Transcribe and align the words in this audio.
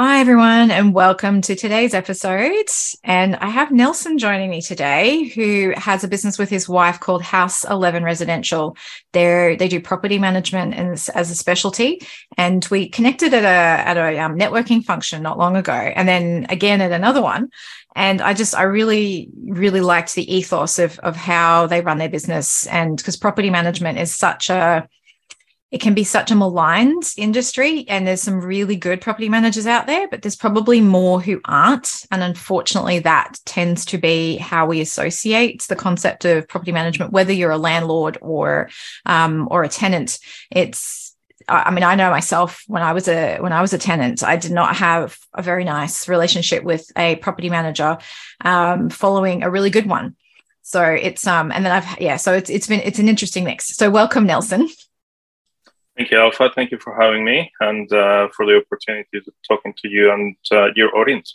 Hi, 0.00 0.20
everyone, 0.20 0.70
and 0.70 0.94
welcome 0.94 1.40
to 1.40 1.56
today's 1.56 1.92
episode. 1.92 2.68
And 3.02 3.34
I 3.34 3.48
have 3.48 3.72
Nelson 3.72 4.16
joining 4.16 4.48
me 4.48 4.62
today, 4.62 5.24
who 5.24 5.72
has 5.76 6.04
a 6.04 6.08
business 6.08 6.38
with 6.38 6.48
his 6.48 6.68
wife 6.68 7.00
called 7.00 7.20
House 7.20 7.64
11 7.64 8.04
Residential. 8.04 8.76
They're, 9.12 9.56
they 9.56 9.66
do 9.66 9.80
property 9.80 10.20
management 10.20 10.74
as, 10.74 11.08
as 11.08 11.32
a 11.32 11.34
specialty. 11.34 12.00
And 12.36 12.64
we 12.70 12.88
connected 12.88 13.34
at 13.34 13.42
a, 13.42 13.88
at 13.88 13.96
a 13.96 14.20
um, 14.20 14.38
networking 14.38 14.84
function 14.84 15.20
not 15.20 15.36
long 15.36 15.56
ago, 15.56 15.72
and 15.72 16.06
then 16.06 16.46
again 16.48 16.80
at 16.80 16.92
another 16.92 17.20
one. 17.20 17.48
And 17.96 18.20
I 18.20 18.34
just, 18.34 18.54
I 18.54 18.62
really, 18.62 19.28
really 19.48 19.80
liked 19.80 20.14
the 20.14 20.32
ethos 20.32 20.78
of, 20.78 21.00
of 21.00 21.16
how 21.16 21.66
they 21.66 21.80
run 21.80 21.98
their 21.98 22.08
business. 22.08 22.68
And 22.68 22.96
because 22.98 23.16
property 23.16 23.50
management 23.50 23.98
is 23.98 24.14
such 24.14 24.48
a, 24.48 24.88
it 25.70 25.80
can 25.80 25.94
be 25.94 26.04
such 26.04 26.30
a 26.30 26.34
maligned 26.34 27.12
industry 27.16 27.84
and 27.88 28.06
there's 28.06 28.22
some 28.22 28.40
really 28.40 28.76
good 28.76 29.00
property 29.00 29.28
managers 29.28 29.66
out 29.66 29.86
there 29.86 30.08
but 30.08 30.22
there's 30.22 30.36
probably 30.36 30.80
more 30.80 31.20
who 31.20 31.40
aren't 31.44 32.06
and 32.10 32.22
unfortunately 32.22 32.98
that 32.98 33.38
tends 33.44 33.84
to 33.84 33.98
be 33.98 34.36
how 34.36 34.66
we 34.66 34.80
associate 34.80 35.62
the 35.68 35.76
concept 35.76 36.24
of 36.24 36.48
property 36.48 36.72
management 36.72 37.12
whether 37.12 37.32
you're 37.32 37.50
a 37.50 37.58
landlord 37.58 38.16
or 38.20 38.68
um, 39.06 39.48
or 39.50 39.62
a 39.62 39.68
tenant 39.68 40.18
it's 40.50 41.08
I 41.50 41.70
mean, 41.70 41.84
I 41.84 41.94
know 41.94 42.10
myself 42.10 42.62
when 42.66 42.82
I 42.82 42.92
was 42.92 43.08
a 43.08 43.38
when 43.38 43.54
I 43.54 43.62
was 43.62 43.72
a 43.72 43.78
tenant, 43.78 44.22
I 44.22 44.36
did 44.36 44.52
not 44.52 44.76
have 44.76 45.16
a 45.32 45.40
very 45.40 45.64
nice 45.64 46.06
relationship 46.06 46.62
with 46.62 46.90
a 46.94 47.16
property 47.16 47.48
manager, 47.48 47.96
um, 48.44 48.90
following 48.90 49.42
a 49.42 49.50
really 49.50 49.70
good 49.70 49.86
one. 49.86 50.14
So 50.60 50.84
it's 50.84 51.26
um, 51.26 51.50
and 51.50 51.64
then 51.64 51.72
I've 51.72 52.00
yeah, 52.02 52.16
so 52.16 52.34
it's 52.34 52.50
it's 52.50 52.66
been 52.66 52.80
it's 52.80 52.98
an 52.98 53.08
interesting 53.08 53.44
mix. 53.44 53.74
So 53.76 53.88
welcome, 53.88 54.26
Nelson. 54.26 54.68
Thank 55.98 56.12
you, 56.12 56.18
Alpha. 56.20 56.48
Thank 56.54 56.70
you 56.70 56.78
for 56.78 56.94
having 56.94 57.24
me 57.24 57.50
and 57.58 57.92
uh, 57.92 58.28
for 58.28 58.46
the 58.46 58.56
opportunity 58.56 59.20
to 59.20 59.32
talking 59.48 59.74
to 59.78 59.88
you 59.88 60.12
and 60.12 60.36
uh, 60.52 60.68
your 60.76 60.96
audience. 60.96 61.34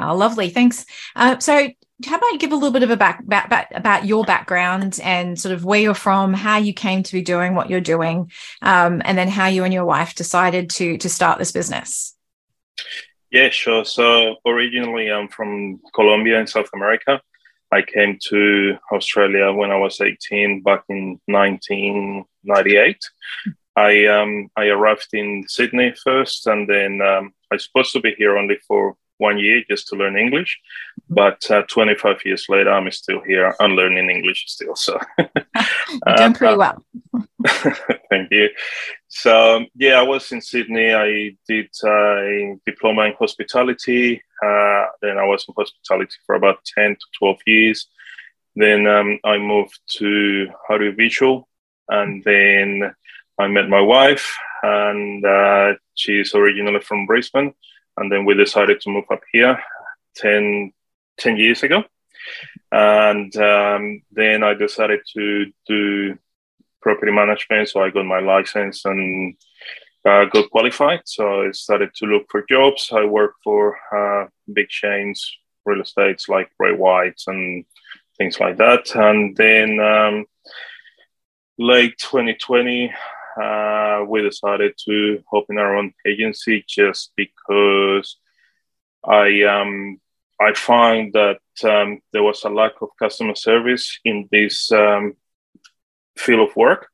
Oh, 0.00 0.16
lovely. 0.16 0.50
Thanks. 0.50 0.84
Uh, 1.14 1.38
so, 1.38 1.68
how 2.04 2.16
about 2.16 2.32
you 2.32 2.38
give 2.40 2.50
a 2.50 2.56
little 2.56 2.72
bit 2.72 2.82
of 2.82 2.90
a 2.90 2.96
back, 2.96 3.24
back, 3.28 3.48
back, 3.48 3.70
about 3.72 4.04
your 4.04 4.24
background 4.24 4.98
and 5.04 5.38
sort 5.38 5.54
of 5.54 5.64
where 5.64 5.78
you're 5.78 5.94
from, 5.94 6.34
how 6.34 6.56
you 6.56 6.74
came 6.74 7.04
to 7.04 7.12
be 7.12 7.22
doing 7.22 7.54
what 7.54 7.70
you're 7.70 7.80
doing, 7.80 8.32
um, 8.60 9.02
and 9.04 9.16
then 9.16 9.28
how 9.28 9.46
you 9.46 9.62
and 9.62 9.72
your 9.72 9.84
wife 9.84 10.16
decided 10.16 10.68
to 10.70 10.98
to 10.98 11.08
start 11.08 11.38
this 11.38 11.52
business. 11.52 12.16
Yeah, 13.30 13.50
sure. 13.50 13.84
So 13.84 14.34
originally, 14.44 15.12
I'm 15.12 15.28
from 15.28 15.80
Colombia 15.94 16.40
in 16.40 16.48
South 16.48 16.70
America. 16.74 17.20
I 17.70 17.82
came 17.82 18.18
to 18.30 18.78
Australia 18.90 19.52
when 19.52 19.70
I 19.70 19.76
was 19.76 20.00
18 20.00 20.62
back 20.62 20.82
in 20.88 21.20
1998. 21.26 22.98
I 23.76 24.06
um, 24.06 24.50
I 24.56 24.66
arrived 24.66 25.08
in 25.12 25.44
Sydney 25.48 25.94
first, 26.04 26.46
and 26.46 26.68
then 26.68 27.00
um, 27.00 27.32
I 27.50 27.56
was 27.56 27.64
supposed 27.64 27.92
to 27.92 28.00
be 28.00 28.14
here 28.16 28.36
only 28.36 28.58
for 28.68 28.96
one 29.22 29.38
year 29.38 29.62
just 29.70 29.88
to 29.88 29.96
learn 29.96 30.18
English. 30.18 30.58
But 31.08 31.50
uh, 31.50 31.62
25 31.62 32.24
years 32.24 32.46
later, 32.48 32.70
I'm 32.70 32.90
still 32.90 33.20
here 33.22 33.54
and 33.60 33.74
learning 33.74 34.10
English 34.10 34.44
still. 34.48 34.74
So 34.74 34.98
you're 35.18 36.16
doing 36.16 36.34
pretty 36.34 36.56
well. 36.56 36.84
Thank 38.10 38.30
you. 38.30 38.48
So 39.08 39.64
yeah, 39.74 40.00
I 40.00 40.02
was 40.02 40.30
in 40.32 40.40
Sydney. 40.40 40.92
I 40.92 41.36
did 41.48 41.70
a 41.84 42.56
diploma 42.66 43.02
in 43.04 43.14
hospitality. 43.18 44.22
Uh, 44.44 44.84
then 45.00 45.18
I 45.18 45.24
was 45.24 45.44
in 45.48 45.54
hospitality 45.56 46.16
for 46.26 46.34
about 46.34 46.58
10 46.74 46.96
to 46.96 47.06
12 47.18 47.38
years. 47.46 47.86
Then 48.56 48.86
um, 48.86 49.18
I 49.24 49.38
moved 49.38 49.80
to 49.98 50.48
audiovisual, 50.68 51.48
and 51.88 52.22
then 52.24 52.94
I 53.38 53.48
met 53.48 53.68
my 53.68 53.80
wife, 53.80 54.36
and 54.62 55.24
uh, 55.24 55.74
she's 55.94 56.34
originally 56.34 56.80
from 56.80 57.06
Brisbane. 57.06 57.54
And 57.96 58.10
then 58.10 58.24
we 58.24 58.34
decided 58.34 58.80
to 58.80 58.90
move 58.90 59.04
up 59.10 59.20
here 59.32 59.62
10, 60.16 60.72
10 61.18 61.36
years 61.36 61.62
ago. 61.62 61.84
And 62.70 63.34
um, 63.36 64.02
then 64.10 64.42
I 64.42 64.54
decided 64.54 65.00
to 65.14 65.52
do 65.66 66.18
property 66.80 67.12
management. 67.12 67.68
So 67.68 67.82
I 67.82 67.90
got 67.90 68.04
my 68.04 68.20
license 68.20 68.84
and 68.84 69.36
uh, 70.04 70.24
got 70.26 70.50
qualified. 70.50 71.02
So 71.04 71.46
I 71.46 71.52
started 71.52 71.94
to 71.96 72.06
look 72.06 72.26
for 72.30 72.44
jobs. 72.48 72.90
I 72.92 73.04
work 73.04 73.34
for 73.44 73.78
uh, 73.94 74.28
big 74.52 74.68
chains, 74.68 75.36
real 75.64 75.82
estates 75.82 76.28
like 76.28 76.50
Ray 76.58 76.72
White's 76.72 77.26
and 77.28 77.64
things 78.16 78.40
like 78.40 78.56
that. 78.58 78.94
And 78.94 79.36
then 79.36 79.80
um, 79.80 80.24
late 81.58 81.98
2020, 81.98 82.92
uh, 83.40 84.04
we 84.06 84.22
decided 84.22 84.74
to 84.86 85.22
open 85.32 85.58
our 85.58 85.76
own 85.76 85.92
agency 86.06 86.64
just 86.68 87.12
because 87.16 88.16
I 89.04 89.42
um, 89.42 90.00
I 90.40 90.54
find 90.54 91.12
that 91.12 91.40
um, 91.64 92.00
there 92.12 92.22
was 92.22 92.44
a 92.44 92.48
lack 92.48 92.72
of 92.80 92.88
customer 92.98 93.34
service 93.34 93.98
in 94.04 94.28
this 94.30 94.70
um, 94.72 95.14
field 96.16 96.48
of 96.48 96.56
work, 96.56 96.88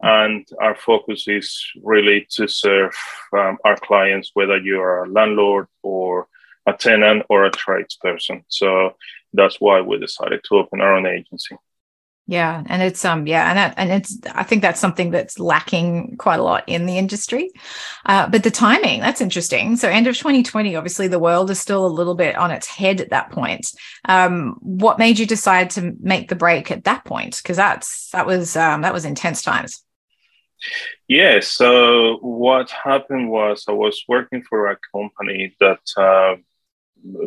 and 0.00 0.46
our 0.60 0.74
focus 0.76 1.26
is 1.28 1.64
really 1.82 2.26
to 2.30 2.46
serve 2.48 2.94
um, 3.36 3.58
our 3.64 3.76
clients, 3.76 4.30
whether 4.34 4.58
you 4.58 4.80
are 4.80 5.04
a 5.04 5.08
landlord 5.08 5.66
or 5.82 6.28
a 6.66 6.72
tenant 6.72 7.24
or 7.28 7.44
a 7.44 7.50
tradesperson. 7.50 8.44
So 8.48 8.96
that's 9.32 9.60
why 9.60 9.80
we 9.80 9.98
decided 9.98 10.42
to 10.44 10.56
open 10.56 10.80
our 10.80 10.94
own 10.96 11.06
agency. 11.06 11.56
Yeah, 12.28 12.62
and 12.66 12.82
it's 12.82 13.04
um 13.04 13.26
yeah, 13.26 13.48
and 13.48 13.58
that 13.58 13.74
and 13.76 13.90
it's 13.90 14.16
I 14.32 14.44
think 14.44 14.62
that's 14.62 14.80
something 14.80 15.10
that's 15.10 15.40
lacking 15.40 16.16
quite 16.18 16.38
a 16.38 16.42
lot 16.42 16.62
in 16.68 16.86
the 16.86 16.96
industry. 16.96 17.50
Uh, 18.06 18.28
but 18.28 18.44
the 18.44 18.50
timing 18.50 19.00
that's 19.00 19.20
interesting. 19.20 19.76
So 19.76 19.88
end 19.88 20.06
of 20.06 20.16
2020, 20.16 20.76
obviously 20.76 21.08
the 21.08 21.18
world 21.18 21.50
is 21.50 21.60
still 21.60 21.84
a 21.84 21.88
little 21.88 22.14
bit 22.14 22.36
on 22.36 22.52
its 22.52 22.68
head 22.68 23.00
at 23.00 23.10
that 23.10 23.32
point. 23.32 23.66
Um, 24.08 24.56
what 24.60 25.00
made 25.00 25.18
you 25.18 25.26
decide 25.26 25.70
to 25.70 25.96
make 26.00 26.28
the 26.28 26.36
break 26.36 26.70
at 26.70 26.84
that 26.84 27.04
point? 27.04 27.38
Because 27.42 27.56
that's 27.56 28.10
that 28.10 28.24
was 28.24 28.56
um, 28.56 28.82
that 28.82 28.92
was 28.92 29.04
intense 29.04 29.42
times. 29.42 29.82
Yeah. 31.08 31.40
So 31.40 32.18
what 32.18 32.70
happened 32.70 33.30
was 33.30 33.64
I 33.68 33.72
was 33.72 34.04
working 34.06 34.44
for 34.48 34.70
a 34.70 34.78
company 34.94 35.56
that 35.58 35.80
uh, 35.96 36.36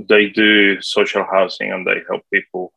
they 0.08 0.30
do 0.30 0.82
social 0.82 1.26
housing 1.30 1.74
and 1.74 1.86
they 1.86 2.02
help 2.10 2.24
people 2.34 2.72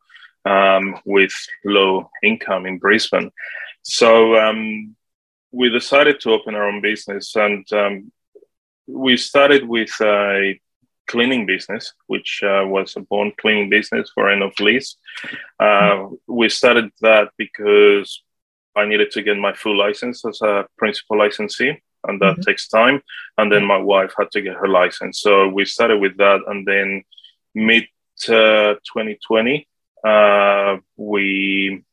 um, 0.45 0.99
with 1.05 1.33
low 1.65 2.09
income 2.23 2.65
in 2.65 2.77
Brisbane. 2.77 3.31
So 3.81 4.35
um, 4.37 4.95
we 5.51 5.69
decided 5.69 6.19
to 6.21 6.31
open 6.31 6.55
our 6.55 6.67
own 6.67 6.81
business, 6.81 7.35
and 7.35 7.65
um, 7.73 8.11
we 8.87 9.17
started 9.17 9.67
with 9.67 9.91
a 10.01 10.59
cleaning 11.07 11.45
business, 11.45 11.93
which 12.07 12.41
uh, 12.43 12.63
was 12.65 12.95
a 12.95 13.01
bond 13.01 13.33
cleaning 13.37 13.69
business 13.69 14.11
for 14.13 14.29
end 14.29 14.43
of 14.43 14.59
lease. 14.59 14.95
Uh, 15.59 16.07
we 16.27 16.49
started 16.49 16.91
that 17.01 17.29
because 17.37 18.23
I 18.75 18.85
needed 18.85 19.11
to 19.11 19.23
get 19.23 19.37
my 19.37 19.53
full 19.53 19.77
license 19.77 20.23
as 20.25 20.39
a 20.41 20.67
principal 20.77 21.17
licensee. 21.17 21.81
and 22.07 22.21
that 22.21 22.33
mm-hmm. 22.33 22.41
takes 22.41 22.67
time. 22.69 23.01
And 23.37 23.51
then 23.51 23.65
my 23.65 23.77
wife 23.77 24.13
had 24.17 24.31
to 24.31 24.41
get 24.41 24.55
her 24.55 24.67
license, 24.67 25.19
so 25.19 25.49
we 25.49 25.65
started 25.65 25.99
with 25.99 26.15
that, 26.17 26.39
and 26.47 26.65
then 26.65 27.03
mid 27.53 27.83
uh, 28.27 28.75
2020, 28.93 29.67
uh, 30.05 30.77
we 30.97 31.83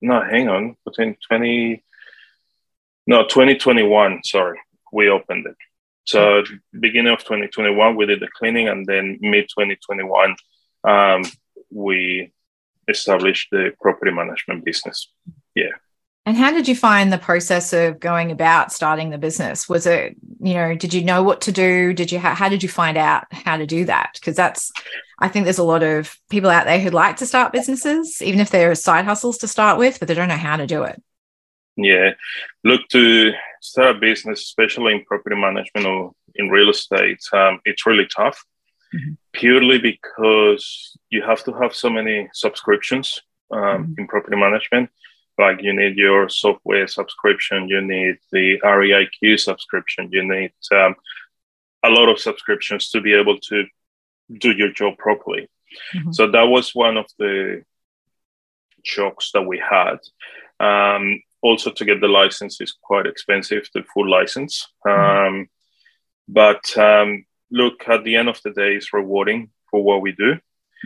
no, 0.00 0.22
hang 0.22 0.48
on, 0.48 0.76
between 0.84 1.16
20 1.28 1.82
no 3.06 3.22
2021, 3.26 4.22
sorry, 4.24 4.60
we 4.92 5.08
opened 5.08 5.46
it. 5.46 5.56
So 6.04 6.42
beginning 6.78 7.12
of 7.12 7.20
2021, 7.20 7.96
we 7.96 8.06
did 8.06 8.20
the 8.20 8.28
cleaning, 8.34 8.68
and 8.68 8.86
then 8.86 9.18
mid 9.20 9.48
2021, 9.48 10.36
um, 10.84 11.22
we 11.70 12.32
established 12.88 13.48
the 13.50 13.72
property 13.80 14.10
management 14.10 14.64
business. 14.64 15.10
Yeah. 15.54 15.72
And 16.28 16.36
how 16.36 16.52
did 16.52 16.68
you 16.68 16.76
find 16.76 17.10
the 17.10 17.16
process 17.16 17.72
of 17.72 17.98
going 18.00 18.30
about 18.30 18.70
starting 18.70 19.08
the 19.08 19.16
business? 19.16 19.66
Was 19.66 19.86
it, 19.86 20.14
you 20.40 20.52
know, 20.52 20.74
did 20.74 20.92
you 20.92 21.02
know 21.02 21.22
what 21.22 21.40
to 21.40 21.52
do? 21.52 21.94
Did 21.94 22.12
you, 22.12 22.18
ha- 22.18 22.34
how 22.34 22.50
did 22.50 22.62
you 22.62 22.68
find 22.68 22.98
out 22.98 23.24
how 23.32 23.56
to 23.56 23.64
do 23.64 23.86
that? 23.86 24.10
Because 24.12 24.36
that's, 24.36 24.70
I 25.18 25.28
think 25.28 25.44
there's 25.44 25.56
a 25.56 25.64
lot 25.64 25.82
of 25.82 26.14
people 26.28 26.50
out 26.50 26.66
there 26.66 26.80
who'd 26.80 26.92
like 26.92 27.16
to 27.16 27.26
start 27.26 27.54
businesses, 27.54 28.20
even 28.20 28.40
if 28.40 28.50
they're 28.50 28.74
side 28.74 29.06
hustles 29.06 29.38
to 29.38 29.48
start 29.48 29.78
with, 29.78 29.98
but 29.98 30.06
they 30.06 30.12
don't 30.12 30.28
know 30.28 30.36
how 30.36 30.58
to 30.58 30.66
do 30.66 30.82
it. 30.82 31.02
Yeah. 31.78 32.10
Look, 32.62 32.86
to 32.88 33.32
start 33.62 33.96
a 33.96 33.98
business, 33.98 34.42
especially 34.42 34.96
in 34.96 35.06
property 35.06 35.34
management 35.34 35.86
or 35.86 36.12
in 36.34 36.50
real 36.50 36.68
estate, 36.68 37.22
um, 37.32 37.58
it's 37.64 37.86
really 37.86 38.06
tough. 38.14 38.44
Mm-hmm. 38.94 39.12
Purely 39.32 39.78
because 39.78 40.94
you 41.08 41.22
have 41.22 41.42
to 41.44 41.54
have 41.54 41.74
so 41.74 41.88
many 41.88 42.28
subscriptions 42.34 43.18
um, 43.50 43.60
mm-hmm. 43.60 43.92
in 43.96 44.06
property 44.08 44.36
management 44.36 44.90
like 45.38 45.62
you 45.62 45.72
need 45.72 45.96
your 45.96 46.28
software 46.28 46.88
subscription, 46.88 47.68
you 47.68 47.80
need 47.80 48.16
the 48.32 48.58
REIQ 48.64 49.38
subscription, 49.38 50.08
you 50.12 50.22
need 50.22 50.52
um, 50.72 50.94
a 51.84 51.90
lot 51.90 52.08
of 52.08 52.18
subscriptions 52.18 52.90
to 52.90 53.00
be 53.00 53.14
able 53.14 53.38
to 53.38 53.64
do 54.32 54.50
your 54.52 54.72
job 54.72 54.98
properly. 54.98 55.48
Mm-hmm. 55.94 56.12
So 56.12 56.30
that 56.30 56.48
was 56.48 56.74
one 56.74 56.96
of 56.96 57.06
the 57.18 57.62
shocks 58.84 59.30
that 59.32 59.42
we 59.42 59.58
had. 59.58 59.98
Um, 60.60 61.22
also, 61.40 61.70
to 61.70 61.84
get 61.84 62.00
the 62.00 62.08
license 62.08 62.60
is 62.60 62.74
quite 62.82 63.06
expensive, 63.06 63.68
the 63.72 63.84
full 63.94 64.08
license. 64.10 64.66
Mm-hmm. 64.84 65.36
Um, 65.36 65.48
but 66.26 66.76
um, 66.76 67.24
look, 67.50 67.88
at 67.88 68.02
the 68.02 68.16
end 68.16 68.28
of 68.28 68.40
the 68.42 68.50
day, 68.50 68.74
it's 68.74 68.92
rewarding 68.92 69.50
for 69.70 69.82
what 69.82 70.02
we 70.02 70.12
do. 70.12 70.34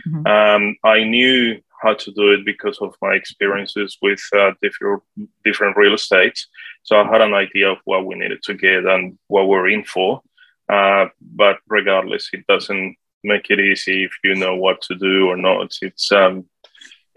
Mm-hmm. 0.07 0.27
Um, 0.27 0.75
I 0.83 1.03
knew 1.03 1.59
how 1.83 1.93
to 1.93 2.11
do 2.11 2.31
it 2.31 2.45
because 2.45 2.77
of 2.79 2.95
my 3.01 3.13
experiences 3.13 3.97
with 4.01 4.21
uh, 4.35 4.51
different 4.61 5.03
different 5.45 5.77
real 5.77 5.93
estates. 5.93 6.47
So 6.83 6.99
I 6.99 7.07
had 7.07 7.21
an 7.21 7.33
idea 7.33 7.69
of 7.71 7.77
what 7.85 8.05
we 8.05 8.15
needed 8.15 8.41
to 8.43 8.53
get 8.53 8.85
and 8.85 9.17
what 9.27 9.47
we're 9.47 9.69
in 9.69 9.83
for. 9.83 10.21
Uh, 10.69 11.07
but 11.21 11.57
regardless, 11.67 12.29
it 12.33 12.47
doesn't 12.47 12.95
make 13.23 13.49
it 13.49 13.59
easy 13.59 14.05
if 14.05 14.11
you 14.23 14.35
know 14.35 14.55
what 14.55 14.81
to 14.83 14.95
do 14.95 15.27
or 15.27 15.37
not. 15.37 15.77
It's 15.81 16.11
um, 16.11 16.45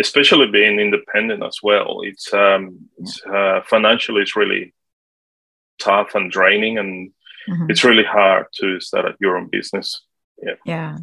especially 0.01 0.49
being 0.49 0.79
independent 0.79 1.43
as 1.43 1.59
well. 1.63 2.01
It's, 2.03 2.33
um, 2.33 2.89
it's 2.99 3.25
uh, 3.25 3.61
financially 3.67 4.23
it's 4.23 4.37
really 4.37 4.75
tough 5.79 6.15
and 6.15 6.31
draining, 6.31 6.79
and 6.79 7.11
mm-hmm. 7.49 7.71
it's 7.71 7.85
really 7.85 8.05
hard 8.05 8.47
to 8.61 8.81
start 8.81 9.17
your 9.21 9.37
own 9.37 9.49
business. 9.49 10.03
Yeah. 10.43 10.55
Yeah. 10.65 10.99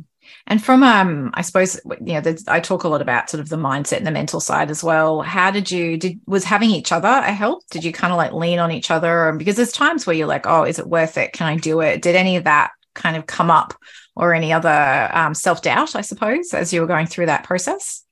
And 0.47 0.63
from 0.63 0.83
um, 0.83 1.31
I 1.33 1.41
suppose 1.41 1.79
you 1.85 2.21
know, 2.21 2.35
I 2.47 2.59
talk 2.59 2.83
a 2.83 2.89
lot 2.89 3.01
about 3.01 3.29
sort 3.29 3.41
of 3.41 3.49
the 3.49 3.55
mindset 3.55 3.97
and 3.97 4.07
the 4.07 4.11
mental 4.11 4.39
side 4.39 4.69
as 4.69 4.83
well. 4.83 5.21
How 5.21 5.51
did 5.51 5.71
you 5.71 5.97
did 5.97 6.19
was 6.25 6.43
having 6.43 6.71
each 6.71 6.91
other 6.91 7.07
a 7.07 7.31
help? 7.31 7.63
Did 7.71 7.83
you 7.83 7.91
kind 7.93 8.11
of 8.11 8.17
like 8.17 8.33
lean 8.33 8.59
on 8.59 8.71
each 8.71 8.91
other? 8.91 9.29
And 9.29 9.39
Because 9.39 9.55
there's 9.55 9.71
times 9.71 10.05
where 10.05 10.15
you're 10.15 10.27
like, 10.27 10.45
oh, 10.45 10.63
is 10.63 10.79
it 10.79 10.87
worth 10.87 11.17
it? 11.17 11.33
Can 11.33 11.47
I 11.47 11.57
do 11.57 11.81
it? 11.81 12.01
Did 12.01 12.15
any 12.15 12.35
of 12.35 12.43
that 12.43 12.71
kind 12.93 13.15
of 13.17 13.25
come 13.25 13.49
up, 13.49 13.73
or 14.15 14.33
any 14.33 14.53
other 14.53 15.09
um, 15.13 15.33
self 15.33 15.61
doubt? 15.61 15.95
I 15.95 16.01
suppose 16.01 16.53
as 16.53 16.73
you 16.73 16.81
were 16.81 16.87
going 16.87 17.07
through 17.07 17.27
that 17.27 17.43
process. 17.43 18.03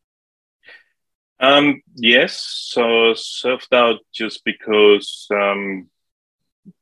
Um, 1.39 1.81
yes, 1.95 2.39
so 2.69 3.13
self 3.15 3.67
doubt 3.69 3.99
just 4.13 4.45
because 4.45 5.27
um, 5.31 5.89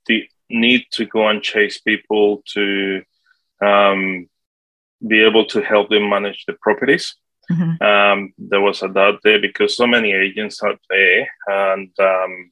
the 0.05 0.27
need 0.49 0.85
to 0.91 1.05
go 1.05 1.27
and 1.27 1.41
chase 1.41 1.79
people 1.79 2.43
to 2.53 3.01
um, 3.61 4.27
be 5.07 5.23
able 5.23 5.45
to 5.45 5.61
help 5.61 5.89
them 5.89 6.09
manage 6.09 6.45
the 6.45 6.53
properties. 6.53 7.15
Mm-hmm. 7.51 7.83
Um, 7.83 8.33
there 8.37 8.61
was 8.61 8.83
a 8.83 8.89
doubt 8.89 9.21
there 9.23 9.39
because 9.41 9.75
so 9.75 9.87
many 9.87 10.11
agents 10.11 10.61
out 10.63 10.79
there, 10.89 11.27
and 11.47 11.89
um, 11.99 12.51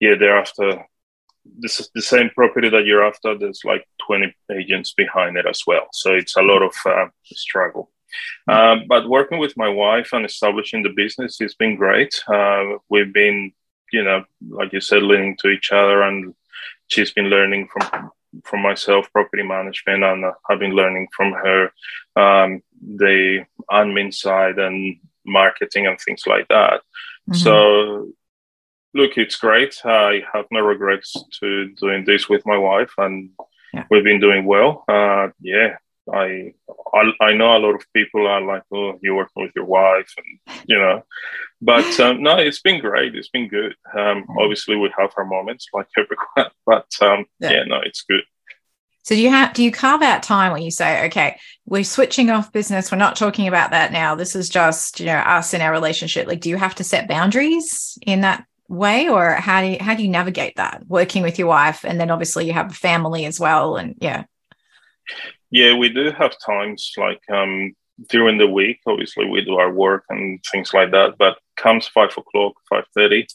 yeah, 0.00 0.14
they're 0.18 0.38
after 0.38 0.84
this 1.58 1.80
is 1.80 1.90
the 1.94 2.02
same 2.02 2.30
property 2.30 2.68
that 2.70 2.86
you're 2.86 3.06
after. 3.06 3.36
There's 3.36 3.62
like 3.64 3.86
20 4.06 4.34
agents 4.52 4.92
behind 4.94 5.36
it 5.36 5.46
as 5.46 5.62
well, 5.66 5.88
so 5.92 6.12
it's 6.12 6.36
a 6.36 6.42
lot 6.42 6.62
of 6.62 6.74
uh, 6.84 7.06
struggle. 7.24 7.90
Uh, 8.48 8.76
but 8.88 9.08
working 9.08 9.38
with 9.38 9.56
my 9.56 9.68
wife 9.68 10.10
and 10.12 10.24
establishing 10.24 10.82
the 10.82 10.90
business, 10.90 11.40
it's 11.40 11.54
been 11.54 11.76
great. 11.76 12.14
Uh, 12.28 12.76
we've 12.88 13.12
been, 13.12 13.52
you 13.92 14.04
know, 14.04 14.24
like 14.48 14.72
you 14.72 14.80
said, 14.80 15.02
leaning 15.02 15.36
to 15.38 15.48
each 15.48 15.72
other, 15.72 16.02
and 16.02 16.34
she's 16.88 17.12
been 17.12 17.26
learning 17.26 17.68
from 17.72 18.10
from 18.44 18.62
myself 18.62 19.10
property 19.12 19.42
management 19.42 20.02
and 20.02 20.24
uh, 20.24 20.32
I've 20.48 20.58
been 20.58 20.74
learning 20.74 21.08
from 21.16 21.32
her 21.32 21.72
um, 22.16 22.62
the 22.80 23.44
admin 23.70 24.12
side 24.12 24.58
and 24.58 24.96
marketing 25.26 25.86
and 25.86 25.98
things 26.00 26.24
like 26.26 26.48
that. 26.48 26.80
Mm-hmm. 27.30 27.34
So 27.34 28.12
look, 28.94 29.16
it's 29.16 29.36
great. 29.36 29.80
I 29.84 30.22
have 30.32 30.46
no 30.50 30.60
regrets 30.60 31.14
to 31.40 31.68
doing 31.80 32.04
this 32.04 32.28
with 32.28 32.44
my 32.46 32.56
wife 32.56 32.92
and 32.98 33.30
yeah. 33.72 33.84
we've 33.90 34.04
been 34.04 34.20
doing 34.20 34.44
well. 34.44 34.84
Uh, 34.88 35.28
yeah, 35.40 35.76
I, 36.12 36.52
I, 36.92 37.12
I 37.20 37.32
know 37.32 37.56
a 37.56 37.58
lot 37.58 37.74
of 37.74 37.92
people 37.92 38.26
are 38.26 38.40
like, 38.40 38.62
oh, 38.72 38.98
you're 39.02 39.16
working 39.16 39.42
with 39.42 39.52
your 39.56 39.64
wife, 39.64 40.12
and 40.16 40.64
you 40.66 40.78
know, 40.78 41.04
but 41.60 41.98
um, 42.00 42.22
no, 42.22 42.38
it's 42.38 42.60
been 42.60 42.80
great. 42.80 43.14
It's 43.14 43.28
been 43.28 43.48
good. 43.48 43.74
Um, 43.96 44.26
obviously, 44.38 44.76
we 44.76 44.90
have 44.98 45.12
our 45.16 45.24
moments 45.24 45.68
like 45.72 45.88
everyone, 45.98 46.52
but 46.66 46.86
um, 47.00 47.26
yeah. 47.40 47.52
yeah, 47.52 47.64
no, 47.64 47.80
it's 47.84 48.02
good. 48.02 48.22
So 49.04 49.14
do 49.14 49.20
you 49.20 49.28
have 49.28 49.52
do 49.52 49.62
you 49.62 49.70
carve 49.70 50.00
out 50.00 50.22
time 50.22 50.52
when 50.52 50.62
you 50.62 50.70
say, 50.70 51.06
okay, 51.06 51.38
we're 51.66 51.84
switching 51.84 52.30
off 52.30 52.52
business, 52.52 52.90
we're 52.90 52.96
not 52.96 53.16
talking 53.16 53.46
about 53.46 53.70
that 53.70 53.92
now. 53.92 54.14
This 54.14 54.34
is 54.34 54.48
just, 54.48 54.98
you 54.98 55.06
know, 55.06 55.16
us 55.16 55.52
in 55.52 55.60
our 55.60 55.72
relationship. 55.72 56.26
Like, 56.26 56.40
do 56.40 56.48
you 56.48 56.56
have 56.56 56.74
to 56.76 56.84
set 56.84 57.06
boundaries 57.06 57.98
in 58.06 58.22
that 58.22 58.46
way? 58.66 59.10
Or 59.10 59.32
how 59.32 59.60
do 59.60 59.68
you 59.68 59.76
how 59.78 59.94
do 59.94 60.02
you 60.02 60.08
navigate 60.08 60.56
that 60.56 60.84
working 60.88 61.22
with 61.22 61.38
your 61.38 61.48
wife? 61.48 61.84
And 61.84 62.00
then 62.00 62.10
obviously 62.10 62.46
you 62.46 62.54
have 62.54 62.70
a 62.70 62.74
family 62.74 63.26
as 63.26 63.38
well. 63.38 63.76
And 63.76 63.94
yeah. 64.00 64.24
Yeah, 65.54 65.76
we 65.76 65.88
do 65.88 66.10
have 66.10 66.34
times 66.44 66.92
like 66.96 67.22
um 67.30 67.76
during 68.08 68.38
the 68.38 68.48
week, 68.48 68.80
obviously 68.88 69.24
we 69.24 69.44
do 69.44 69.54
our 69.54 69.72
work 69.72 70.02
and 70.08 70.42
things 70.50 70.74
like 70.74 70.90
that. 70.90 71.16
But 71.16 71.38
comes 71.56 71.86
five 71.86 72.10
o'clock, 72.18 72.54
five 72.68 72.86
thirty, 72.92 73.28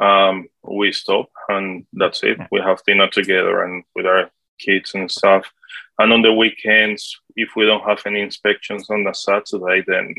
um, 0.00 0.48
we 0.64 0.90
stop 0.90 1.30
and 1.48 1.86
that's 1.92 2.24
it. 2.24 2.38
We 2.50 2.60
have 2.60 2.82
dinner 2.84 3.08
together 3.08 3.62
and 3.62 3.84
with 3.94 4.04
our 4.04 4.30
kids 4.58 4.94
and 4.94 5.08
stuff. 5.08 5.52
And 6.00 6.12
on 6.12 6.22
the 6.22 6.32
weekends, 6.32 7.20
if 7.36 7.50
we 7.54 7.66
don't 7.66 7.88
have 7.88 8.02
any 8.04 8.20
inspections 8.20 8.90
on 8.90 9.04
the 9.04 9.12
Saturday, 9.12 9.84
then 9.86 10.12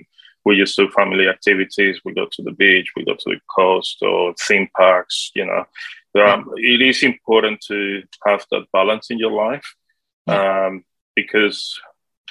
we 0.45 0.55
just 0.57 0.77
do 0.77 0.89
family 0.91 1.27
activities. 1.27 1.99
We 2.05 2.13
go 2.13 2.27
to 2.31 2.43
the 2.43 2.51
beach, 2.51 2.93
we 2.95 3.03
go 3.03 3.15
to 3.15 3.29
the 3.29 3.41
coast 3.53 3.97
or 4.01 4.33
theme 4.47 4.69
parks. 4.77 5.31
You 5.35 5.47
know, 5.47 5.65
are, 6.15 6.45
it 6.55 6.81
is 6.81 7.03
important 7.03 7.59
to 7.67 8.03
have 8.25 8.45
that 8.51 8.71
balance 8.71 9.11
in 9.11 9.19
your 9.19 9.33
life 9.33 9.75
um, 10.27 10.85
because 11.15 11.79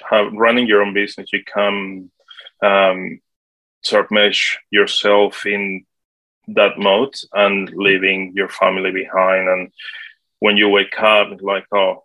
have, 0.08 0.32
running 0.32 0.66
your 0.66 0.82
own 0.82 0.94
business, 0.94 1.32
you 1.32 1.42
can 1.44 2.10
um, 2.62 3.20
submerge 3.82 4.58
yourself 4.70 5.46
in 5.46 5.84
that 6.48 6.78
mode 6.78 7.14
and 7.32 7.70
leaving 7.74 8.32
your 8.34 8.48
family 8.48 8.90
behind 8.90 9.48
and 9.48 9.72
when 10.40 10.56
you 10.56 10.68
wake 10.68 10.98
up, 11.00 11.28
it's 11.30 11.42
like, 11.42 11.66
oh, 11.72 12.02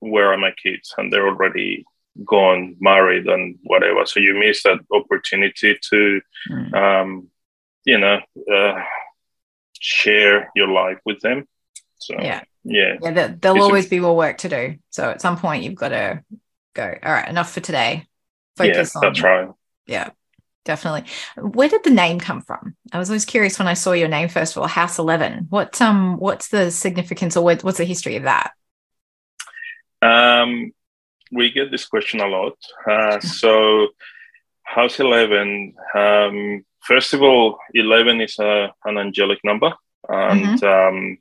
where 0.00 0.32
are 0.32 0.38
my 0.38 0.52
kids? 0.52 0.94
And 0.96 1.12
they're 1.12 1.28
already 1.28 1.84
gone, 2.24 2.76
married, 2.80 3.26
and 3.26 3.58
whatever. 3.62 4.06
So 4.06 4.20
you 4.20 4.34
miss 4.34 4.62
that 4.62 4.78
opportunity 4.92 5.76
to, 5.90 6.20
mm. 6.50 6.74
um, 6.74 7.28
you 7.84 7.98
know, 7.98 8.20
uh, 8.52 8.82
share 9.78 10.50
your 10.54 10.68
life 10.68 10.98
with 11.04 11.20
them. 11.20 11.46
So 11.98 12.14
yeah, 12.18 12.42
yeah, 12.64 12.96
yeah. 13.02 13.34
There'll 13.40 13.62
always 13.62 13.88
be 13.88 14.00
more 14.00 14.16
work 14.16 14.38
to 14.38 14.48
do. 14.48 14.76
So 14.90 15.10
at 15.10 15.20
some 15.20 15.36
point, 15.36 15.64
you've 15.64 15.74
got 15.74 15.90
to 15.90 16.22
go. 16.74 16.94
All 17.02 17.12
right, 17.12 17.28
enough 17.28 17.52
for 17.52 17.60
today. 17.60 18.06
Focus 18.56 18.92
yeah, 18.94 18.98
on. 18.98 19.12
That's 19.12 19.22
right. 19.22 19.48
Yeah 19.86 20.10
definitely. 20.64 21.04
Where 21.36 21.68
did 21.68 21.84
the 21.84 21.90
name 21.90 22.20
come 22.20 22.40
from? 22.40 22.76
I 22.92 22.98
was 22.98 23.10
always 23.10 23.24
curious 23.24 23.58
when 23.58 23.68
I 23.68 23.74
saw 23.74 23.92
your 23.92 24.08
name 24.08 24.28
first 24.28 24.56
of 24.56 24.62
all, 24.62 24.68
House 24.68 24.98
Eleven. 24.98 25.46
What 25.50 25.80
um 25.80 26.18
what's 26.18 26.48
the 26.48 26.70
significance 26.70 27.36
or 27.36 27.44
what's 27.44 27.78
the 27.78 27.84
history 27.84 28.16
of 28.16 28.24
that? 28.24 28.52
Um, 30.00 30.72
we 31.30 31.52
get 31.52 31.70
this 31.70 31.86
question 31.86 32.20
a 32.20 32.26
lot. 32.26 32.56
Uh, 32.88 33.20
so 33.20 33.88
House 34.62 35.00
Eleven. 35.00 35.74
Um, 35.94 36.64
first 36.80 37.14
of 37.14 37.22
all, 37.22 37.58
eleven 37.74 38.20
is 38.20 38.38
a, 38.38 38.72
an 38.84 38.98
angelic 38.98 39.38
number, 39.44 39.72
and 40.08 40.60
mm-hmm. 40.60 40.96
um, 40.96 41.18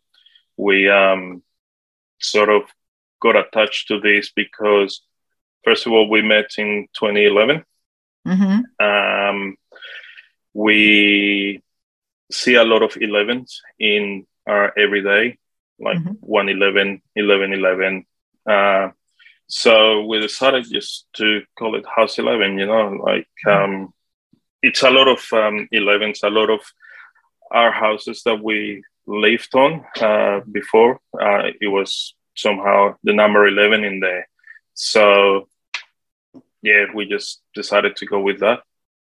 we 0.62 0.88
um, 0.88 1.42
sort 2.20 2.50
of 2.50 2.62
got 3.20 3.36
attached 3.36 3.88
to 3.88 4.00
this 4.00 4.32
because, 4.32 5.02
first 5.64 5.88
of 5.88 5.92
all, 5.92 6.08
we 6.08 6.22
met 6.22 6.52
in 6.60 6.88
2011. 6.94 7.66
Mm-hmm. 8.28 8.86
Um, 8.86 9.56
we 10.54 11.64
see 12.32 12.56
a 12.56 12.64
lot 12.64 12.84
of 12.84 12.92
11s 12.94 13.58
in 13.80 14.28
our 14.46 14.72
everyday, 14.78 15.40
like 15.80 15.98
mm-hmm. 15.98 16.14
111, 16.20 17.02
11, 17.16 17.54
11. 17.54 18.06
Uh, 18.48 18.90
so 19.48 20.06
we 20.06 20.20
decided 20.22 20.66
just 20.72 21.08
to 21.14 21.42
call 21.58 21.76
it 21.76 21.86
House 21.96 22.20
11, 22.20 22.60
you 22.60 22.68
know, 22.68 22.90
like 23.04 23.28
mm-hmm. 23.48 23.74
um, 23.74 23.94
it's 24.62 24.84
a 24.84 24.92
lot 24.92 25.08
of 25.08 25.26
um, 25.34 25.68
11s, 25.74 26.20
a 26.24 26.30
lot 26.30 26.52
of 26.52 26.62
our 27.50 27.72
houses 27.72 28.22
that 28.26 28.42
we 28.44 28.84
lived 29.08 29.54
on 29.56 29.86
uh, 30.00 30.42
before. 30.52 31.00
Uh, 31.14 31.52
it 31.60 31.68
was 31.68 32.16
somehow 32.36 32.96
the 33.04 33.14
number 33.14 33.48
11 33.48 33.84
in 33.84 34.00
there. 34.00 34.28
So, 34.74 35.48
yeah, 36.62 36.86
we 36.94 37.06
just 37.06 37.42
decided 37.54 37.96
to 37.98 38.06
go 38.06 38.20
with 38.20 38.40
that. 38.40 38.62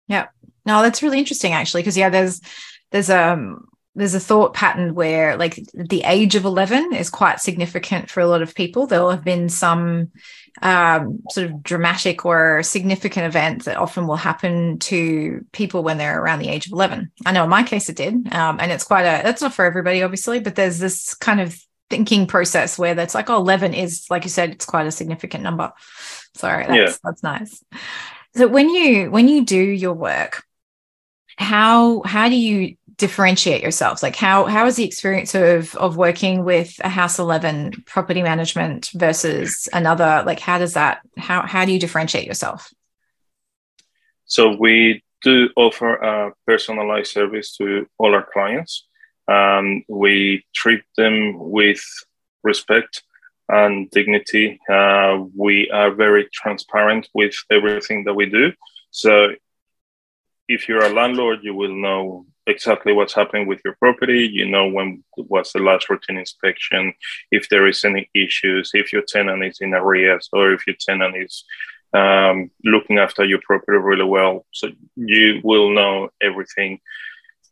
Yeah. 0.08 0.28
No, 0.66 0.82
that's 0.82 1.02
really 1.02 1.18
interesting 1.18 1.52
actually, 1.52 1.82
because 1.82 1.96
yeah, 1.96 2.08
there's 2.08 2.40
there's 2.90 3.10
um 3.10 3.66
there's 3.94 4.14
a 4.14 4.20
thought 4.20 4.54
pattern 4.54 4.94
where 4.94 5.36
like 5.36 5.60
the 5.72 6.02
age 6.04 6.34
of 6.34 6.44
11 6.44 6.94
is 6.94 7.10
quite 7.10 7.40
significant 7.40 8.10
for 8.10 8.20
a 8.20 8.26
lot 8.26 8.42
of 8.42 8.54
people. 8.54 8.86
There'll 8.86 9.10
have 9.10 9.24
been 9.24 9.48
some 9.48 10.10
um, 10.62 11.20
sort 11.30 11.50
of 11.50 11.62
dramatic 11.62 12.24
or 12.24 12.62
significant 12.62 13.26
event 13.26 13.64
that 13.64 13.76
often 13.76 14.06
will 14.06 14.16
happen 14.16 14.78
to 14.80 15.44
people 15.52 15.82
when 15.82 15.98
they're 15.98 16.20
around 16.20 16.38
the 16.38 16.48
age 16.48 16.66
of 16.66 16.72
11 16.72 17.10
i 17.26 17.32
know 17.32 17.42
in 17.42 17.50
my 17.50 17.64
case 17.64 17.88
it 17.88 17.96
did 17.96 18.14
um, 18.32 18.60
and 18.60 18.70
it's 18.70 18.84
quite 18.84 19.02
a 19.02 19.20
that's 19.24 19.42
not 19.42 19.52
for 19.52 19.64
everybody 19.64 20.04
obviously 20.04 20.38
but 20.38 20.54
there's 20.54 20.78
this 20.78 21.12
kind 21.14 21.40
of 21.40 21.60
thinking 21.90 22.26
process 22.26 22.78
where 22.78 22.94
that's 22.94 23.14
like 23.14 23.30
oh 23.30 23.36
11 23.36 23.74
is 23.74 24.06
like 24.10 24.24
you 24.24 24.30
said 24.30 24.50
it's 24.50 24.66
quite 24.66 24.86
a 24.86 24.90
significant 24.90 25.42
number. 25.44 25.72
Sorry 26.34 26.66
that's, 26.66 26.76
yeah. 26.76 26.96
that's 27.04 27.22
nice. 27.22 27.62
So 28.36 28.48
when 28.48 28.68
you 28.68 29.10
when 29.10 29.28
you 29.28 29.44
do 29.44 29.58
your 29.58 29.94
work 29.94 30.42
how 31.36 32.02
how 32.02 32.28
do 32.28 32.36
you 32.36 32.76
differentiate 32.96 33.62
yourselves? 33.62 34.02
Like 34.02 34.16
how 34.16 34.46
how 34.46 34.66
is 34.66 34.76
the 34.76 34.84
experience 34.84 35.34
of 35.34 35.74
of 35.76 35.96
working 35.96 36.44
with 36.44 36.80
a 36.84 36.88
house 36.88 37.18
11 37.18 37.84
property 37.86 38.22
management 38.22 38.90
versus 38.94 39.68
another? 39.72 40.22
Like 40.26 40.40
how 40.40 40.58
does 40.58 40.74
that 40.74 41.00
how 41.16 41.42
how 41.42 41.64
do 41.64 41.72
you 41.72 41.78
differentiate 41.78 42.26
yourself? 42.26 42.72
So 44.26 44.56
we 44.56 45.02
do 45.22 45.48
offer 45.56 45.94
a 45.94 46.32
personalized 46.46 47.12
service 47.12 47.56
to 47.56 47.86
all 47.98 48.14
our 48.14 48.26
clients 48.32 48.84
um, 49.28 49.84
we 49.88 50.44
treat 50.54 50.82
them 50.96 51.34
with 51.50 51.82
respect 52.42 53.02
and 53.48 53.90
dignity. 53.90 54.58
Uh, 54.70 55.24
we 55.36 55.70
are 55.70 55.90
very 55.90 56.28
transparent 56.32 57.08
with 57.14 57.34
everything 57.50 58.04
that 58.04 58.14
we 58.14 58.26
do. 58.26 58.52
So 58.90 59.34
if 60.48 60.68
you're 60.68 60.84
a 60.84 60.92
landlord 60.92 61.38
you 61.42 61.54
will 61.54 61.74
know 61.74 62.26
exactly 62.46 62.92
what's 62.92 63.14
happening 63.14 63.46
with 63.46 63.60
your 63.64 63.76
property. 63.80 64.28
You 64.32 64.46
know 64.46 64.68
when 64.68 65.04
was 65.16 65.52
the 65.52 65.60
last 65.60 65.88
routine 65.88 66.18
inspection, 66.18 66.94
if 67.30 67.48
there 67.48 67.66
is 67.66 67.84
any 67.84 68.08
issues, 68.14 68.70
if 68.74 68.92
your 68.92 69.02
tenant 69.02 69.44
is 69.44 69.58
in 69.60 69.74
arrears, 69.74 70.28
or 70.32 70.52
if 70.52 70.66
your 70.66 70.76
tenant 70.78 71.16
is 71.16 71.44
um, 71.92 72.50
looking 72.64 72.98
after 72.98 73.24
your 73.24 73.40
property 73.42 73.78
really 73.78 74.04
well. 74.04 74.44
So 74.52 74.68
you 74.96 75.40
will 75.44 75.70
know 75.70 76.10
everything 76.20 76.80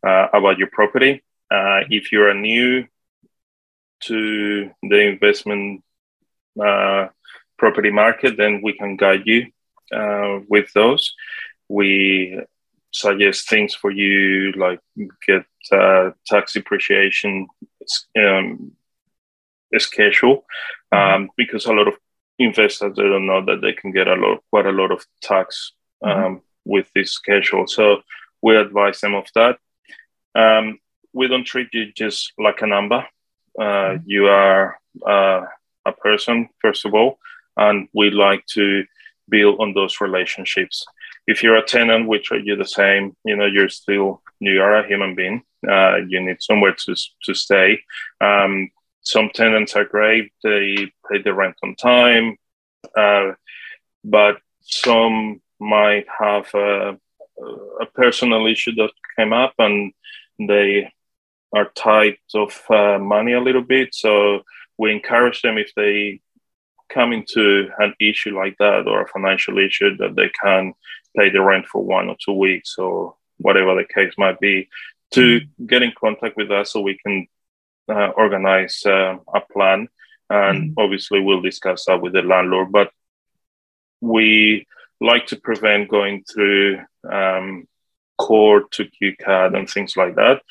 uh, 0.07 0.29
about 0.33 0.59
your 0.59 0.69
property. 0.73 1.23
Uh, 1.51 1.81
if 1.89 2.13
you 2.13 2.25
are 2.25 2.35
new 2.35 2.87
to 4.01 4.71
the 4.83 5.01
investment 5.01 5.85
uh, 6.61 7.09
property 7.59 7.91
market, 7.91 8.37
then 8.37 8.61
we 8.63 8.73
can 8.73 8.97
guide 8.97 9.23
you 9.27 9.47
uh, 9.93 10.41
with 10.49 10.73
those. 10.75 11.15
We 11.69 12.41
suggest 12.93 13.49
things 13.49 13.75
for 13.75 13.91
you 13.91 14.53
like 14.53 14.81
get 15.27 15.45
uh, 15.73 16.11
tax 16.27 16.53
depreciation 16.53 17.49
um, 18.19 18.73
schedule 19.79 20.45
mm-hmm. 20.93 21.23
um, 21.23 21.31
because 21.37 21.67
a 21.67 21.73
lot 21.73 21.89
of 21.89 21.95
investors 22.39 22.95
they 22.97 23.03
don't 23.03 23.27
know 23.27 23.45
that 23.45 23.61
they 23.63 23.73
can 23.73 23.93
get 23.93 24.09
a 24.09 24.15
lot 24.15 24.43
quite 24.51 24.67
a 24.67 24.73
lot 24.73 24.91
of 24.91 25.05
tax 25.23 25.73
mm-hmm. 26.05 26.25
um, 26.25 26.35
mm-hmm. 26.37 26.39
with 26.65 26.91
this 26.95 27.13
schedule 27.13 27.67
so 27.67 28.03
we 28.43 28.57
advise 28.57 29.01
them 29.01 29.15
of 29.15 29.27
that 29.35 29.59
um, 30.35 30.79
we 31.13 31.29
don't 31.29 31.45
treat 31.45 31.69
you 31.73 31.93
just 31.93 32.33
like 32.39 32.61
a 32.63 32.67
number 32.67 33.07
uh, 33.59 33.63
mm-hmm. 33.63 34.03
you 34.07 34.27
are 34.27 34.79
uh, 35.07 35.43
a 35.87 35.93
person 35.93 36.49
first 36.61 36.85
of 36.85 36.95
all 36.95 37.19
and 37.57 37.89
we 37.95 38.11
like 38.11 38.45
to 38.47 38.85
build 39.29 39.61
on 39.61 39.73
those 39.73 40.01
relationships 40.01 40.85
if 41.27 41.43
you're 41.43 41.57
a 41.57 41.65
tenant, 41.65 42.09
we 42.09 42.19
treat 42.19 42.45
you 42.45 42.57
the 42.57 42.65
same. 42.65 43.17
You 43.25 43.37
know, 43.37 43.47
you're 43.47 43.69
still 43.69 44.23
you 44.41 44.61
are 44.61 44.77
a 44.77 44.87
human 44.87 45.15
being. 45.15 45.43
Uh, 45.69 45.99
you 46.09 46.21
need 46.21 46.43
somewhere 46.43 46.75
to 46.75 46.97
to 47.25 47.35
stay. 47.35 47.81
Um, 48.21 48.71
some 49.03 49.31
tenants 49.31 49.77
are 49.77 49.85
great; 49.85 50.33
they 50.43 50.93
pay 51.11 51.23
the 51.23 51.35
rent 51.35 51.57
on 51.63 51.75
time, 51.77 52.37
uh, 52.97 53.33
but 54.05 54.39
some 54.61 55.41
might 55.61 56.07
have 56.19 56.53
a, 56.55 56.99
a, 57.81 57.87
personal 57.95 58.47
issue 58.47 58.75
that 58.75 58.91
came 59.17 59.33
up, 59.33 59.55
and 59.59 59.93
they 60.39 60.91
are 61.53 61.71
tight 61.77 62.19
of 62.35 62.61
uh, 62.71 62.99
money 62.99 63.33
a 63.33 63.41
little 63.41 63.63
bit. 63.63 63.95
So 63.95 64.43
we 64.79 64.93
encourage 64.93 65.43
them 65.43 65.59
if 65.59 65.71
they 65.77 66.21
come 66.89 67.13
into 67.13 67.69
an 67.79 67.95
issue 68.01 68.37
like 68.37 68.57
that 68.59 68.87
or 68.87 69.03
a 69.03 69.09
financial 69.09 69.59
issue 69.59 69.97
that 69.97 70.15
they 70.17 70.31
can 70.43 70.75
pay 71.17 71.31
the 71.31 71.41
rent 71.41 71.67
for 71.67 71.83
one 71.83 72.09
or 72.09 72.17
two 72.25 72.33
weeks 72.33 72.77
or 72.79 73.15
whatever 73.39 73.75
the 73.75 73.85
case 73.85 74.15
might 74.17 74.39
be 74.41 74.69
to 75.13 75.41
mm-hmm. 75.41 75.67
get 75.67 75.83
in 75.83 75.93
contact 75.99 76.37
with 76.37 76.51
us 76.51 76.73
so 76.73 76.81
we 76.81 76.99
can 77.05 77.27
uh, 77.89 78.09
organize 78.17 78.85
uh, 78.87 79.17
a 79.35 79.41
plan 79.53 79.89
and 80.31 80.71
mm. 80.71 80.75
obviously 80.83 81.21
we'll 81.21 81.43
discuss 81.43 81.85
that 81.85 82.01
with 82.01 82.13
the 82.13 82.23
landlord 82.23 82.71
but 82.71 82.91
we 84.01 84.67
like 85.01 85.27
to 85.27 85.37
prevent 85.37 85.89
going 85.89 86.25
through 86.25 86.81
um, 87.11 87.67
court 88.19 88.71
to 88.71 88.85
QCAT 88.85 89.57
and 89.57 89.69
things 89.69 89.97
like 89.97 90.15
that 90.15 90.43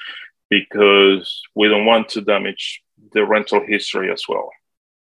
because 0.49 1.41
we 1.55 1.69
don't 1.69 1.85
want 1.85 2.09
to 2.09 2.21
damage 2.21 2.81
the 3.13 3.25
rental 3.25 3.65
history 3.65 4.11
as 4.11 4.23
well 4.27 4.51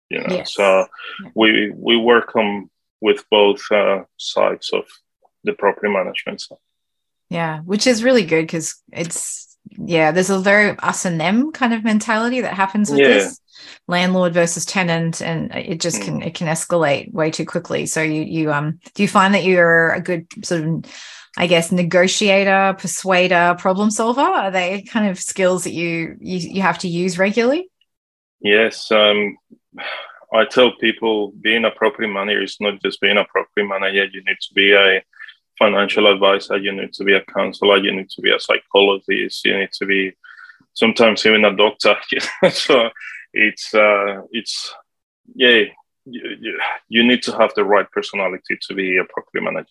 you 0.09 0.19
know 0.21 0.37
yes. 0.37 0.55
so 0.55 0.87
we 1.35 1.71
we 1.75 1.97
work 1.97 2.37
on 2.37 2.71
with 3.01 3.25
both 3.31 3.61
uh, 3.71 4.03
sides 4.19 4.71
of 4.73 4.85
the 5.45 5.53
property 5.53 5.89
management 5.89 6.41
so 6.41 6.59
yeah 7.29 7.61
which 7.61 7.87
is 7.87 8.05
really 8.05 8.25
good 8.25 8.43
because 8.43 8.81
it's 8.93 9.57
yeah 9.79 10.11
there's 10.11 10.31
a 10.31 10.39
very 10.39 10.77
us 10.79 11.05
and 11.05 11.21
them 11.21 11.53
kind 11.53 11.73
of 11.73 11.85
mentality 11.85 12.41
that 12.41 12.55
happens 12.55 12.91
with 12.91 13.01
yeah. 13.01 13.09
this 13.09 13.41
landlord 13.89 14.33
versus 14.33 14.65
tenant 14.65 15.21
and 15.21 15.55
it 15.55 15.81
just 15.81 16.01
can 16.03 16.21
mm. 16.21 16.27
it 16.27 16.35
can 16.35 16.49
escalate 16.49 17.13
way 17.13 17.31
too 17.31 17.45
quickly 17.45 17.87
so 17.87 18.01
you 18.01 18.23
you 18.23 18.53
um 18.53 18.79
do 18.95 19.03
you 19.03 19.09
find 19.09 19.35
that 19.35 19.45
you're 19.45 19.91
a 19.93 20.01
good 20.01 20.27
sort 20.45 20.63
of 20.63 20.85
I 21.37 21.47
guess 21.47 21.71
negotiator, 21.71 22.75
persuader, 22.79 23.55
problem 23.59 23.91
solver? 23.91 24.21
Are 24.21 24.51
they 24.51 24.83
kind 24.83 25.09
of 25.09 25.19
skills 25.19 25.65
that 25.65 25.73
you 25.73 26.17
you, 26.21 26.39
you 26.39 26.63
have 26.63 26.79
to 26.79 26.89
use 26.89 27.19
regularly? 27.19 27.71
Yes, 28.41 28.91
um, 28.91 29.37
I 30.33 30.45
tell 30.45 30.73
people 30.73 31.33
being 31.41 31.65
a 31.65 31.71
property 31.71 32.09
manager 32.09 32.43
is 32.43 32.57
not 32.61 32.83
just 32.83 33.01
being 33.01 33.17
a 33.17 33.25
property 33.25 33.67
manager. 33.67 34.07
You 34.07 34.23
need 34.25 34.39
to 34.41 34.55
be 34.55 34.73
a 34.73 35.03
financial 35.61 36.07
advisor. 36.13 36.57
You 36.57 36.73
need 36.73 36.93
to 36.95 37.05
be 37.05 37.15
a 37.15 37.25
counselor. 37.25 37.77
You 37.77 37.93
need 37.93 38.11
to 38.11 38.23
be 38.23 38.33
a 38.33 38.41
psychologist. 38.41 39.45
You 39.45 39.59
need 39.59 39.73
to 39.73 39.87
be 39.87 40.13
sometimes 40.73 41.25
even 41.27 41.45
a 41.45 41.55
doctor. 41.55 41.97
so 42.51 42.91
it's 43.33 43.73
uh, 43.75 44.23
it's 44.33 44.75
yeah. 45.35 45.65
You, 46.07 46.37
you, 46.41 46.61
you, 46.89 47.03
need 47.07 47.23
to 47.25 47.33
have 47.37 47.53
the 47.55 47.63
right 47.63 47.89
personality 47.93 48.59
to 48.63 48.75
be 48.75 48.97
a 48.97 49.05
property 49.05 49.45
manager. 49.45 49.69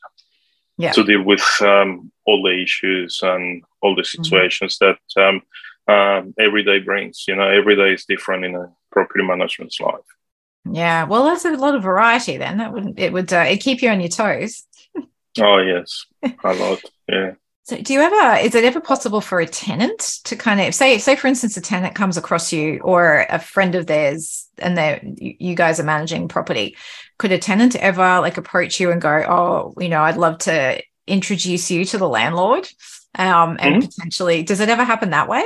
Yeah. 0.78 0.92
To 0.94 1.04
deal 1.04 1.24
with 1.24 1.44
um, 1.62 2.12
all 2.26 2.42
the 2.44 2.62
issues 2.62 3.20
and 3.24 3.64
all 3.82 3.96
the 3.96 4.04
mm-hmm. 4.04 4.24
situations 4.24 4.78
mm-hmm. 4.78 4.94
that 5.16 5.28
um, 5.28 5.42
uh, 5.88 6.22
every 6.40 6.64
day 6.64 6.80
brings. 6.80 7.26
You 7.28 7.36
know, 7.36 7.50
every 7.50 7.76
day 7.76 7.94
is 7.94 8.06
different 8.06 8.46
in 8.46 8.56
a 8.56 8.72
property 8.92 9.26
management's 9.26 9.80
life. 9.82 10.10
Yeah, 10.72 11.06
well, 11.06 11.24
that's 11.26 11.46
a 11.46 11.52
lot 11.52 11.76
of 11.76 11.84
variety. 11.84 12.38
Then 12.38 12.58
that 12.58 12.74
would 12.74 13.00
it 13.00 13.12
would 13.12 13.34
uh, 13.34 13.46
it 13.50 13.58
keep 13.58 13.82
you 13.82 13.90
on 13.90 14.02
your 14.02 14.10
toes. 14.10 14.64
Oh 15.40 15.58
yes, 15.60 16.06
a 16.24 16.54
lot. 16.54 16.82
Yeah. 17.08 17.34
So, 17.70 17.78
do 17.78 17.94
you 17.94 18.02
ever? 18.02 18.40
Is 18.40 18.56
it 18.56 18.64
ever 18.64 18.82
possible 18.82 19.22
for 19.22 19.40
a 19.40 19.46
tenant 19.46 20.00
to 20.24 20.36
kind 20.36 20.60
of 20.60 20.74
say, 20.74 20.98
say 20.98 21.16
for 21.16 21.28
instance, 21.28 21.56
a 21.56 21.62
tenant 21.62 21.94
comes 21.94 22.18
across 22.18 22.52
you 22.52 22.80
or 22.80 23.28
a 23.30 23.38
friend 23.38 23.76
of 23.76 23.86
theirs, 23.86 24.48
and 24.58 24.76
they 24.76 25.00
you 25.40 25.54
guys 25.54 25.80
are 25.80 25.84
managing 25.84 26.28
property? 26.28 26.76
Could 27.20 27.32
a 27.32 27.38
tenant 27.38 27.76
ever 27.76 28.22
like 28.22 28.38
approach 28.38 28.80
you 28.80 28.92
and 28.92 29.00
go, 29.00 29.24
"Oh, 29.30 29.74
you 29.80 29.88
know, 29.88 30.02
I'd 30.02 30.18
love 30.18 30.40
to 30.40 30.82
introduce 31.06 31.70
you 31.70 31.86
to 31.86 32.00
the 32.00 32.10
landlord," 32.10 32.68
um, 33.14 33.58
and 33.60 33.76
mm-hmm. 33.76 33.86
potentially, 33.86 34.42
does 34.42 34.62
it 34.62 34.70
ever 34.70 34.84
happen 34.84 35.12
that 35.12 35.30
way? 35.30 35.44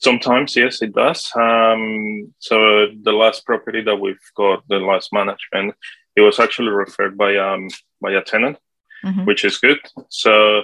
Sometimes, 0.00 0.56
yes, 0.56 0.82
it 0.82 0.92
does. 0.92 1.30
Um, 1.36 2.34
so 2.40 2.88
the 3.02 3.12
last 3.12 3.46
property 3.46 3.82
that 3.82 4.00
we've 4.00 4.18
got, 4.34 4.66
the 4.66 4.80
last 4.80 5.12
management, 5.12 5.76
it 6.16 6.22
was 6.22 6.40
actually 6.40 6.70
referred 6.70 7.16
by 7.16 7.36
um, 7.36 7.68
by 8.02 8.12
a 8.12 8.22
tenant, 8.22 8.58
mm-hmm. 9.04 9.24
which 9.24 9.44
is 9.44 9.58
good. 9.58 9.78
So 10.08 10.62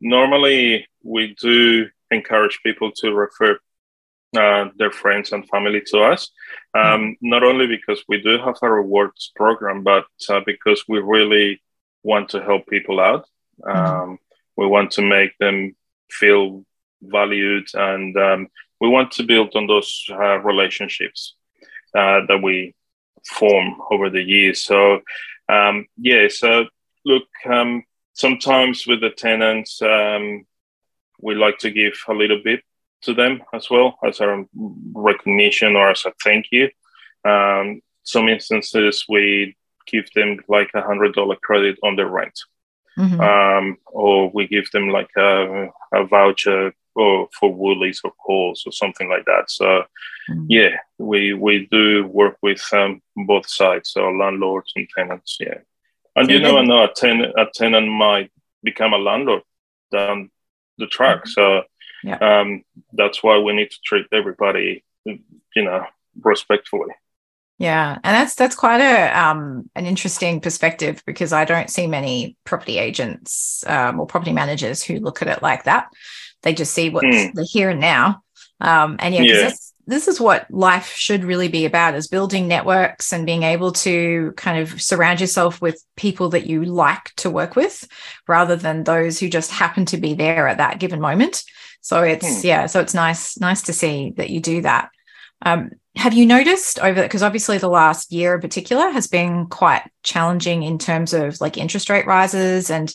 normally 0.00 0.86
we 1.02 1.34
do 1.40 1.88
encourage 2.10 2.60
people 2.62 2.90
to 2.96 3.14
refer 3.14 3.58
uh, 4.36 4.68
their 4.76 4.90
friends 4.90 5.32
and 5.32 5.48
family 5.48 5.82
to 5.86 6.00
us. 6.00 6.30
Um, 6.74 6.82
mm-hmm. 6.82 7.12
Not 7.22 7.42
only 7.42 7.66
because 7.66 8.04
we 8.08 8.20
do 8.20 8.38
have 8.38 8.56
a 8.62 8.70
rewards 8.70 9.32
program, 9.34 9.82
but 9.82 10.06
uh, 10.28 10.40
because 10.44 10.84
we 10.88 10.98
really 11.00 11.62
want 12.02 12.30
to 12.30 12.42
help 12.42 12.66
people 12.66 13.00
out. 13.00 13.26
Mm-hmm. 13.62 13.78
Um, 13.78 14.00
mm-hmm. 14.00 14.14
We 14.56 14.66
want 14.66 14.90
to 14.92 15.02
make 15.02 15.32
them 15.38 15.74
feel 16.10 16.64
valued 17.02 17.66
and 17.72 18.16
um, 18.16 18.48
we 18.80 18.88
want 18.88 19.12
to 19.12 19.22
build 19.22 19.54
on 19.54 19.66
those 19.66 20.04
uh, 20.10 20.38
relationships 20.38 21.36
uh, 21.94 22.20
that 22.28 22.40
we 22.42 22.74
form 23.26 23.76
over 23.90 24.10
the 24.10 24.22
years. 24.22 24.64
So, 24.64 25.00
um, 25.48 25.86
yeah, 25.96 26.28
so 26.28 26.66
look, 27.04 27.24
um, 27.50 27.84
sometimes 28.12 28.86
with 28.86 29.00
the 29.00 29.10
tenants, 29.10 29.80
um, 29.82 30.46
we 31.20 31.34
like 31.34 31.58
to 31.58 31.70
give 31.70 31.94
a 32.08 32.14
little 32.14 32.40
bit 32.42 32.62
to 33.02 33.14
them 33.14 33.42
as 33.54 33.70
well 33.70 33.98
as 34.04 34.20
a 34.20 34.44
recognition 34.94 35.76
or 35.76 35.90
as 35.90 36.04
a 36.04 36.12
thank 36.22 36.46
you. 36.50 36.70
Um, 37.24 37.80
some 38.02 38.28
instances 38.28 39.04
we 39.08 39.56
give 39.86 40.10
them 40.14 40.38
like 40.48 40.70
a 40.74 40.82
hundred 40.82 41.14
dollar 41.14 41.36
credit 41.36 41.78
on 41.82 41.96
their 41.96 42.08
rent. 42.08 42.38
Mm-hmm. 42.98 43.20
Um, 43.20 43.76
or 43.86 44.30
we 44.30 44.46
give 44.46 44.70
them 44.72 44.88
like 44.88 45.10
a, 45.16 45.68
a 45.94 46.04
voucher 46.06 46.74
or 46.94 47.28
for 47.38 47.54
Woolies 47.54 48.00
or 48.04 48.12
Coles 48.24 48.64
or 48.66 48.72
something 48.72 49.08
like 49.08 49.24
that. 49.26 49.50
So 49.50 49.84
mm. 50.30 50.46
yeah, 50.48 50.76
we 50.98 51.32
we 51.32 51.66
do 51.70 52.06
work 52.06 52.36
with 52.42 52.62
um, 52.72 53.00
both 53.16 53.48
sides, 53.48 53.90
so 53.90 54.10
landlords 54.10 54.72
and 54.76 54.88
tenants. 54.96 55.38
Yeah, 55.40 55.58
and 56.16 56.26
so 56.26 56.32
you 56.32 56.40
never 56.40 56.62
know 56.62 56.84
a 56.84 56.92
tenant 56.92 57.32
a 57.36 57.46
tenant 57.52 57.88
might 57.88 58.30
become 58.62 58.92
a 58.92 58.98
landlord 58.98 59.42
down 59.90 60.30
the 60.78 60.86
track. 60.86 61.24
Mm-hmm. 61.24 61.30
So 61.30 61.62
yeah. 62.04 62.16
um, 62.16 62.64
that's 62.92 63.22
why 63.22 63.38
we 63.38 63.52
need 63.52 63.70
to 63.70 63.78
treat 63.84 64.06
everybody, 64.12 64.84
you 65.04 65.62
know, 65.62 65.84
respectfully. 66.22 66.94
Yeah, 67.58 67.98
and 68.02 68.14
that's 68.16 68.34
that's 68.36 68.56
quite 68.56 68.80
a 68.80 69.10
um, 69.20 69.68
an 69.74 69.84
interesting 69.84 70.40
perspective 70.40 71.02
because 71.04 71.34
I 71.34 71.44
don't 71.44 71.68
see 71.68 71.86
many 71.86 72.38
property 72.44 72.78
agents 72.78 73.62
um, 73.66 74.00
or 74.00 74.06
property 74.06 74.32
managers 74.32 74.82
who 74.82 74.98
look 74.98 75.20
at 75.20 75.28
it 75.28 75.42
like 75.42 75.64
that. 75.64 75.90
They 76.42 76.54
just 76.54 76.72
see 76.72 76.88
what's 76.88 77.06
mm. 77.06 77.34
the 77.34 77.44
here 77.44 77.68
and 77.68 77.80
now. 77.80 78.22
Um, 78.62 78.96
and 78.98 79.14
yeah, 79.14 79.22
yeah. 79.22 79.50
This 79.90 80.08
is 80.08 80.20
what 80.20 80.50
life 80.50 80.94
should 80.94 81.24
really 81.24 81.48
be 81.48 81.64
about 81.64 81.94
is 81.94 82.08
building 82.08 82.48
networks 82.48 83.12
and 83.12 83.26
being 83.26 83.42
able 83.42 83.72
to 83.72 84.32
kind 84.36 84.58
of 84.58 84.80
surround 84.80 85.20
yourself 85.20 85.60
with 85.60 85.84
people 85.96 86.30
that 86.30 86.46
you 86.46 86.64
like 86.64 87.12
to 87.16 87.28
work 87.28 87.56
with 87.56 87.88
rather 88.28 88.56
than 88.56 88.84
those 88.84 89.18
who 89.18 89.28
just 89.28 89.50
happen 89.50 89.84
to 89.86 89.96
be 89.96 90.14
there 90.14 90.48
at 90.48 90.58
that 90.58 90.78
given 90.78 91.00
moment. 91.00 91.42
So 91.80 92.02
it's, 92.02 92.26
mm. 92.26 92.44
yeah, 92.44 92.66
so 92.66 92.80
it's 92.80 92.94
nice, 92.94 93.38
nice 93.38 93.62
to 93.62 93.72
see 93.72 94.12
that 94.16 94.30
you 94.30 94.40
do 94.40 94.62
that. 94.62 94.90
Um, 95.42 95.70
have 95.96 96.14
you 96.14 96.24
noticed 96.24 96.78
over 96.78 97.02
because 97.02 97.22
obviously 97.22 97.58
the 97.58 97.68
last 97.68 98.12
year 98.12 98.34
in 98.34 98.40
particular 98.40 98.90
has 98.90 99.08
been 99.08 99.46
quite 99.46 99.82
challenging 100.02 100.62
in 100.62 100.78
terms 100.78 101.12
of 101.12 101.40
like 101.40 101.58
interest 101.58 101.90
rate 101.90 102.06
rises 102.06 102.70
and 102.70 102.94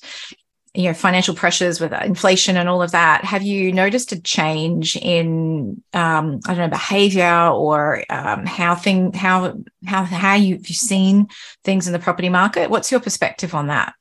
you 0.76 0.84
know 0.84 0.94
financial 0.94 1.34
pressures 1.34 1.80
with 1.80 1.94
inflation 1.94 2.58
and 2.58 2.68
all 2.68 2.82
of 2.82 2.92
that 2.92 3.24
have 3.24 3.42
you 3.42 3.72
noticed 3.72 4.12
a 4.12 4.22
change 4.22 4.96
in 4.98 5.82
um, 5.94 6.40
i 6.46 6.54
don't 6.54 6.58
know 6.58 6.68
behavior 6.68 7.48
or 7.48 8.04
um, 8.10 8.46
how 8.46 8.76
thing 8.76 9.14
how 9.14 9.58
how 9.86 10.04
how 10.04 10.36
you've 10.36 10.66
seen 10.68 11.28
things 11.64 11.88
in 11.88 11.94
the 11.94 12.00
property 12.00 12.30
market? 12.30 12.70
What's 12.70 12.92
your 12.92 13.00
perspective 13.00 13.56
on 13.56 13.68
that? 13.68 13.94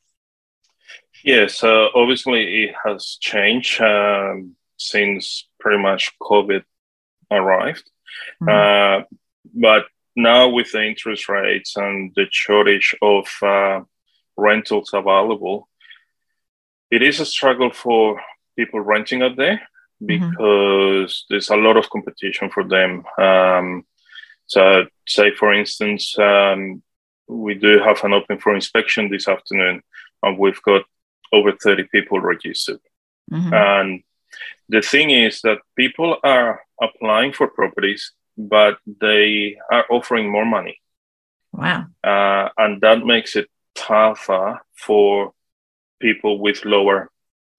Yeah 1.22 1.46
so 1.46 1.88
obviously 1.94 2.64
it 2.64 2.74
has 2.84 3.16
changed 3.20 3.80
um, 3.80 4.56
since 4.76 5.48
pretty 5.60 5.82
much 5.82 6.12
covid 6.20 6.64
arrived. 7.30 7.90
Mm-hmm. 8.42 9.02
uh, 9.02 9.04
but 9.54 9.86
now 10.16 10.48
with 10.48 10.72
the 10.72 10.84
interest 10.84 11.28
rates 11.28 11.76
and 11.76 12.12
the 12.14 12.26
shortage 12.30 12.94
of 13.02 13.26
uh, 13.42 13.80
rentals 14.36 14.90
available 14.92 15.68
it 16.94 17.02
is 17.02 17.18
a 17.18 17.26
struggle 17.26 17.70
for 17.72 18.20
people 18.56 18.80
renting 18.80 19.22
out 19.22 19.36
there 19.36 19.60
mm-hmm. 20.00 20.06
because 20.06 21.12
mm-hmm. 21.12 21.26
there's 21.28 21.50
a 21.50 21.56
lot 21.56 21.76
of 21.76 21.90
competition 21.90 22.50
for 22.50 22.64
them. 22.64 23.02
Um, 23.18 23.84
so, 24.46 24.86
say 25.06 25.34
for 25.34 25.52
instance, 25.52 26.16
um, 26.18 26.82
we 27.26 27.54
do 27.54 27.80
have 27.80 28.04
an 28.04 28.12
open 28.12 28.38
for 28.38 28.54
inspection 28.54 29.10
this 29.10 29.26
afternoon, 29.26 29.82
and 30.22 30.38
we've 30.38 30.62
got 30.62 30.82
over 31.32 31.52
30 31.52 31.84
people 31.90 32.20
registered. 32.20 32.80
Mm-hmm. 33.32 33.52
And 33.52 34.02
the 34.68 34.82
thing 34.82 35.10
is 35.10 35.40
that 35.42 35.58
people 35.76 36.18
are 36.22 36.62
applying 36.80 37.32
for 37.32 37.48
properties, 37.48 38.12
but 38.38 38.78
they 39.00 39.56
are 39.72 39.84
offering 39.90 40.30
more 40.30 40.46
money. 40.46 40.80
Wow. 41.52 41.86
Uh, 42.04 42.50
and 42.56 42.80
that 42.82 43.04
makes 43.04 43.34
it 43.34 43.48
tougher 43.74 44.60
for 44.76 45.32
people 46.04 46.38
with 46.38 46.66
lower 46.66 47.10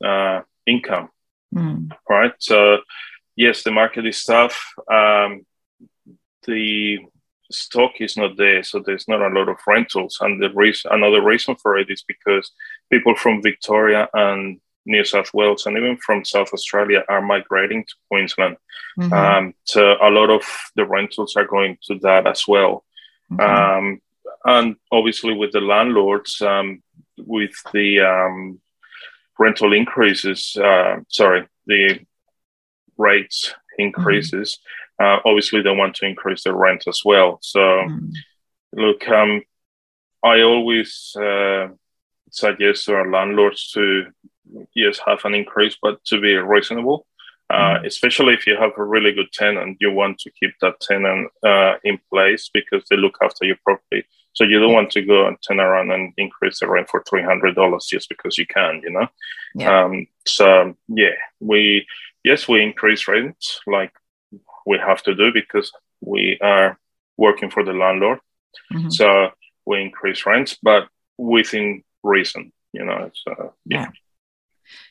uh, 0.03 0.41
income, 0.67 1.09
mm. 1.53 1.89
right? 2.07 2.33
So, 2.39 2.77
yes, 3.35 3.63
the 3.63 3.71
market 3.71 4.05
is 4.05 4.23
tough. 4.23 4.55
Um, 4.91 5.45
the 6.45 6.99
stock 7.51 7.93
is 7.99 8.15
not 8.17 8.37
there, 8.37 8.61
so 8.63 8.75
there's 8.79 9.07
not 9.07 9.21
a 9.21 9.33
lot 9.37 9.49
of 9.49 9.57
rentals. 9.67 10.19
And 10.21 10.41
the 10.41 10.51
reason, 10.51 10.91
another 10.93 11.23
reason 11.23 11.55
for 11.55 11.77
it 11.77 11.89
is 11.89 12.03
because 12.07 12.51
people 12.91 13.15
from 13.15 13.41
Victoria 13.41 14.07
and 14.13 14.59
New 14.85 15.03
South 15.03 15.33
Wales 15.33 15.65
and 15.65 15.77
even 15.77 15.97
from 15.97 16.23
South 16.23 16.51
Australia 16.53 17.03
are 17.09 17.21
migrating 17.21 17.83
to 17.83 17.95
Queensland. 18.09 18.57
Mm-hmm. 18.99 19.13
Um, 19.13 19.53
so 19.63 19.95
a 20.01 20.09
lot 20.09 20.29
of 20.29 20.43
the 20.75 20.85
rentals 20.85 21.35
are 21.35 21.47
going 21.47 21.77
to 21.87 21.97
that 21.99 22.27
as 22.27 22.47
well. 22.47 22.85
Mm-hmm. 23.31 23.41
Um, 23.41 24.01
and 24.45 24.75
obviously, 24.91 25.33
with 25.33 25.51
the 25.51 25.61
landlords, 25.61 26.39
um, 26.41 26.83
with 27.17 27.53
the 27.73 28.01
um, 28.01 28.59
rental 29.39 29.73
increases, 29.73 30.57
uh, 30.61 30.97
sorry, 31.09 31.47
the 31.67 31.99
rates 32.97 33.53
increases, 33.77 34.59
mm. 34.99 35.17
uh, 35.17 35.19
obviously 35.25 35.61
they 35.61 35.75
want 35.75 35.95
to 35.95 36.05
increase 36.05 36.43
the 36.43 36.53
rent 36.53 36.83
as 36.87 37.01
well. 37.03 37.39
So, 37.41 37.59
mm. 37.59 38.13
look, 38.73 39.07
um, 39.09 39.41
I 40.23 40.41
always 40.41 41.15
uh, 41.19 41.67
suggest 42.31 42.85
to 42.85 42.95
our 42.95 43.11
landlords 43.11 43.71
to 43.71 44.05
yes 44.75 44.99
have 45.05 45.25
an 45.25 45.35
increase, 45.35 45.77
but 45.81 46.03
to 46.05 46.19
be 46.19 46.35
reasonable. 46.35 47.05
Uh, 47.47 47.77
mm. 47.77 47.85
especially 47.85 48.33
if 48.33 48.47
you 48.47 48.57
have 48.57 48.71
a 48.75 48.83
really 48.83 49.11
good 49.11 49.31
tenant, 49.31 49.77
you 49.79 49.91
want 49.91 50.17
to 50.17 50.31
keep 50.31 50.49
that 50.61 50.79
tenant 50.79 51.29
uh, 51.45 51.75
in 51.83 51.99
place 52.11 52.49
because 52.51 52.83
they 52.89 52.97
look 52.97 53.19
after 53.21 53.45
your 53.45 53.57
property. 53.63 54.03
So 54.35 54.43
you 54.43 54.59
don't 54.59 54.73
want 54.73 54.91
to 54.91 55.01
go 55.01 55.27
and 55.27 55.37
turn 55.41 55.59
around 55.59 55.91
and 55.91 56.13
increase 56.17 56.59
the 56.59 56.67
rent 56.67 56.89
for 56.89 57.03
three 57.09 57.23
hundred 57.23 57.55
dollars 57.55 57.87
just 57.89 58.09
because 58.09 58.37
you 58.37 58.45
can, 58.45 58.81
you 58.83 58.91
know. 58.91 59.07
Yeah. 59.55 59.85
Um, 59.85 60.07
so 60.25 60.75
yeah, 60.87 61.15
we 61.39 61.87
yes 62.23 62.47
we 62.47 62.61
increase 62.61 63.07
rents 63.07 63.59
like 63.65 63.93
we 64.65 64.77
have 64.77 65.01
to 65.03 65.15
do 65.15 65.31
because 65.33 65.71
we 66.01 66.37
are 66.41 66.77
working 67.17 67.49
for 67.49 67.63
the 67.63 67.73
landlord. 67.73 68.19
Mm-hmm. 68.73 68.89
So 68.89 69.29
we 69.65 69.81
increase 69.81 70.25
rents, 70.25 70.57
but 70.61 70.87
within 71.17 71.83
reason, 72.03 72.51
you 72.73 72.85
know. 72.85 73.11
So 73.13 73.53
yeah. 73.65 73.81
yeah. 73.81 73.89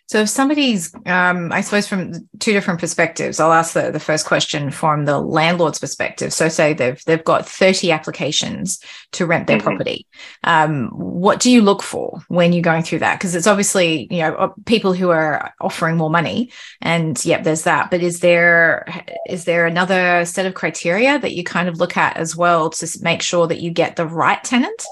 So 0.06 0.20
if 0.20 0.28
somebody's, 0.28 0.94
um, 1.06 1.50
I 1.50 1.62
suppose 1.62 1.88
from 1.88 2.28
two 2.38 2.52
different 2.52 2.78
perspectives, 2.78 3.40
I'll 3.40 3.54
ask 3.54 3.72
the, 3.72 3.90
the 3.90 3.98
first 3.98 4.26
question 4.26 4.70
from 4.70 5.06
the 5.06 5.18
landlord's 5.18 5.78
perspective. 5.78 6.30
So 6.34 6.50
say 6.50 6.74
they've 6.74 7.02
they've 7.06 7.24
got 7.24 7.48
30 7.48 7.90
applications 7.90 8.80
to 9.12 9.24
rent 9.24 9.46
their 9.46 9.56
mm-hmm. 9.56 9.66
property. 9.66 10.06
Um, 10.42 10.88
what 10.90 11.40
do 11.40 11.50
you 11.50 11.62
look 11.62 11.82
for 11.82 12.20
when 12.28 12.52
you're 12.52 12.60
going 12.60 12.82
through 12.82 12.98
that? 12.98 13.18
Because 13.18 13.34
it's 13.34 13.46
obviously, 13.46 14.06
you 14.10 14.18
know, 14.18 14.54
people 14.66 14.92
who 14.92 15.08
are 15.08 15.54
offering 15.58 15.96
more 15.96 16.10
money 16.10 16.52
and 16.82 17.22
yep, 17.24 17.42
there's 17.42 17.62
that. 17.62 17.90
But 17.90 18.02
is 18.02 18.20
there 18.20 18.86
is 19.26 19.46
there 19.46 19.64
another 19.64 20.26
set 20.26 20.44
of 20.44 20.52
criteria 20.52 21.18
that 21.18 21.32
you 21.32 21.44
kind 21.44 21.66
of 21.66 21.78
look 21.78 21.96
at 21.96 22.18
as 22.18 22.36
well 22.36 22.68
to 22.68 22.98
make 23.00 23.22
sure 23.22 23.46
that 23.46 23.60
you 23.60 23.70
get 23.70 23.96
the 23.96 24.06
right 24.06 24.44
tenant? 24.44 24.82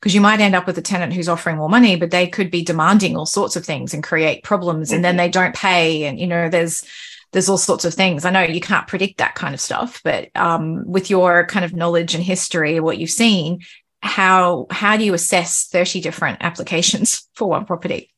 Because 0.00 0.14
you 0.14 0.22
might 0.22 0.40
end 0.40 0.54
up 0.54 0.66
with 0.66 0.78
a 0.78 0.82
tenant 0.82 1.12
who's 1.12 1.28
offering 1.28 1.58
more 1.58 1.68
money, 1.68 1.96
but 1.96 2.10
they 2.10 2.26
could 2.26 2.50
be 2.50 2.64
demanding 2.64 3.16
all 3.16 3.26
sorts 3.26 3.54
of 3.54 3.66
things 3.66 3.92
and 3.92 4.02
create 4.02 4.31
problems 4.40 4.62
problems 4.62 4.88
mm-hmm. 4.88 4.96
and 4.96 5.04
then 5.04 5.12
mm-hmm. 5.12 5.18
they 5.18 5.30
don't 5.30 5.54
pay 5.54 6.04
and 6.04 6.18
you 6.18 6.26
know 6.26 6.48
there's 6.48 6.84
there's 7.32 7.48
all 7.48 7.58
sorts 7.58 7.84
of 7.84 7.94
things 7.94 8.24
i 8.24 8.30
know 8.30 8.42
you 8.42 8.60
can't 8.60 8.86
predict 8.86 9.18
that 9.18 9.34
kind 9.34 9.54
of 9.54 9.60
stuff 9.60 10.00
but 10.04 10.28
um, 10.34 10.84
with 10.86 11.10
your 11.10 11.46
kind 11.46 11.64
of 11.64 11.74
knowledge 11.74 12.14
and 12.14 12.24
history 12.24 12.80
what 12.80 12.98
you've 12.98 13.10
seen 13.10 13.60
how 14.00 14.66
how 14.70 14.96
do 14.96 15.04
you 15.04 15.14
assess 15.14 15.68
30 15.68 16.00
different 16.00 16.38
applications 16.40 17.28
for 17.34 17.48
one 17.48 17.64
property 17.64 18.12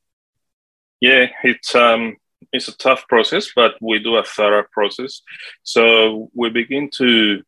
yeah 1.00 1.26
it's 1.42 1.74
um 1.74 2.16
it's 2.52 2.68
a 2.68 2.76
tough 2.76 3.08
process, 3.08 3.48
but 3.54 3.74
we 3.80 3.98
do 3.98 4.14
a 4.14 4.22
thorough 4.22 4.64
process. 4.70 5.22
So 5.64 6.30
we 6.34 6.50
begin 6.50 6.88
to 6.98 7.42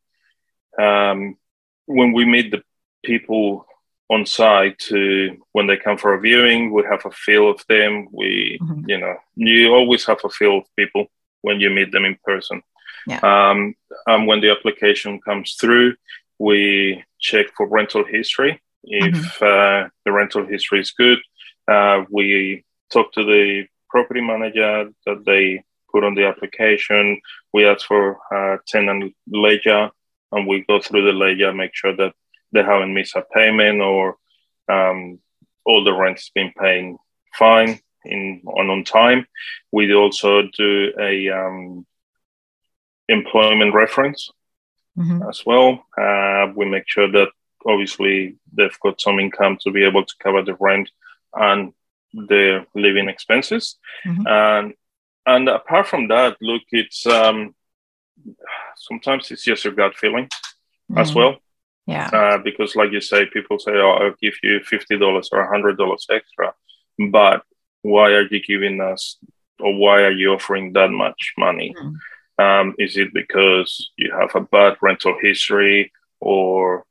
um, 0.78 1.36
when 1.86 2.12
we 2.12 2.24
meet 2.24 2.50
the 2.50 2.62
people 3.04 3.66
on 4.08 4.24
site 4.24 4.78
to 4.78 5.36
when 5.52 5.66
they 5.66 5.76
come 5.76 5.98
for 5.98 6.14
a 6.14 6.20
viewing, 6.20 6.72
we 6.72 6.84
have 6.84 7.04
a 7.04 7.10
feel 7.10 7.50
of 7.50 7.62
them. 7.68 8.08
We, 8.12 8.58
mm-hmm. 8.62 8.88
you 8.88 8.98
know, 8.98 9.16
you 9.34 9.74
always 9.74 10.04
have 10.06 10.20
a 10.24 10.28
feel 10.28 10.58
of 10.58 10.64
people 10.76 11.06
when 11.42 11.60
you 11.60 11.70
meet 11.70 11.92
them 11.92 12.04
in 12.04 12.16
person. 12.24 12.62
Yeah. 13.06 13.20
Um, 13.22 13.74
and 14.06 14.26
when 14.26 14.40
the 14.40 14.50
application 14.50 15.20
comes 15.20 15.56
through, 15.60 15.96
we 16.38 17.04
check 17.20 17.46
for 17.56 17.66
rental 17.66 18.04
history. 18.04 18.60
If 18.84 19.14
mm-hmm. 19.14 19.44
uh, 19.44 19.88
the 20.04 20.12
rental 20.12 20.46
history 20.46 20.80
is 20.80 20.92
good, 20.92 21.18
uh, 21.68 22.04
we 22.10 22.64
talk 22.92 23.12
to 23.12 23.24
the 23.24 23.66
property 23.90 24.20
manager 24.20 24.90
that 25.06 25.24
they 25.24 25.64
put 25.90 26.04
on 26.04 26.14
the 26.14 26.26
application. 26.26 27.20
We 27.52 27.66
ask 27.66 27.86
for 27.86 28.18
uh, 28.32 28.58
tenant 28.66 29.14
ledger, 29.28 29.90
and 30.32 30.46
we 30.46 30.64
go 30.68 30.80
through 30.80 31.04
the 31.04 31.12
ledger, 31.12 31.52
make 31.52 31.74
sure 31.74 31.96
that 31.96 32.14
they 32.56 32.62
haven't 32.62 32.94
missed 32.94 33.16
a 33.16 33.22
payment 33.34 33.82
or 33.82 34.16
um, 34.68 35.18
all 35.64 35.84
the 35.84 35.92
rent's 35.92 36.30
been 36.30 36.52
paying 36.58 36.96
fine 37.34 37.80
in 38.04 38.42
on 38.46 38.70
on 38.70 38.84
time. 38.84 39.26
We 39.72 39.92
also 39.94 40.42
do 40.56 40.92
a 40.98 41.28
um, 41.30 41.86
employment 43.08 43.74
reference 43.74 44.30
mm-hmm. 44.98 45.28
as 45.28 45.44
well. 45.44 45.84
Uh, 46.00 46.52
we 46.56 46.64
make 46.66 46.88
sure 46.88 47.10
that 47.12 47.28
obviously 47.66 48.36
they've 48.52 48.80
got 48.80 49.00
some 49.00 49.18
income 49.18 49.58
to 49.62 49.70
be 49.70 49.84
able 49.84 50.04
to 50.04 50.14
cover 50.18 50.42
the 50.42 50.56
rent 50.58 50.90
and 51.34 51.72
their 52.28 52.66
living 52.74 53.08
expenses. 53.08 53.76
Mm-hmm. 54.06 54.26
And 54.26 54.74
and 55.26 55.48
apart 55.48 55.88
from 55.88 56.08
that, 56.08 56.36
look, 56.40 56.62
it's 56.70 57.06
um, 57.06 57.54
sometimes 58.76 59.30
it's 59.30 59.44
just 59.44 59.64
your 59.64 59.74
gut 59.74 59.94
feeling 59.96 60.26
mm-hmm. 60.26 60.98
as 60.98 61.14
well. 61.14 61.36
Yeah. 61.86 62.08
Uh, 62.12 62.38
because, 62.38 62.74
like 62.74 62.90
you 62.90 63.00
say, 63.00 63.26
people 63.26 63.58
say, 63.58 63.72
"Oh, 63.72 63.92
I'll 63.92 64.14
give 64.20 64.34
you 64.42 64.60
fifty 64.60 64.98
dollars 64.98 65.28
or 65.32 65.46
hundred 65.46 65.78
dollars 65.78 66.06
extra," 66.10 66.52
but 67.10 67.42
why 67.82 68.10
are 68.10 68.26
you 68.28 68.40
giving 68.42 68.80
us, 68.80 69.18
or 69.60 69.74
why 69.74 70.02
are 70.02 70.10
you 70.10 70.32
offering 70.32 70.72
that 70.72 70.90
much 70.90 71.34
money? 71.38 71.74
Mm. 71.78 71.94
Um, 72.38 72.74
is 72.78 72.96
it 72.96 73.14
because 73.14 73.92
you 73.96 74.12
have 74.12 74.34
a 74.34 74.40
bad 74.40 74.76
rental 74.82 75.16
history, 75.22 75.92
or 76.20 76.84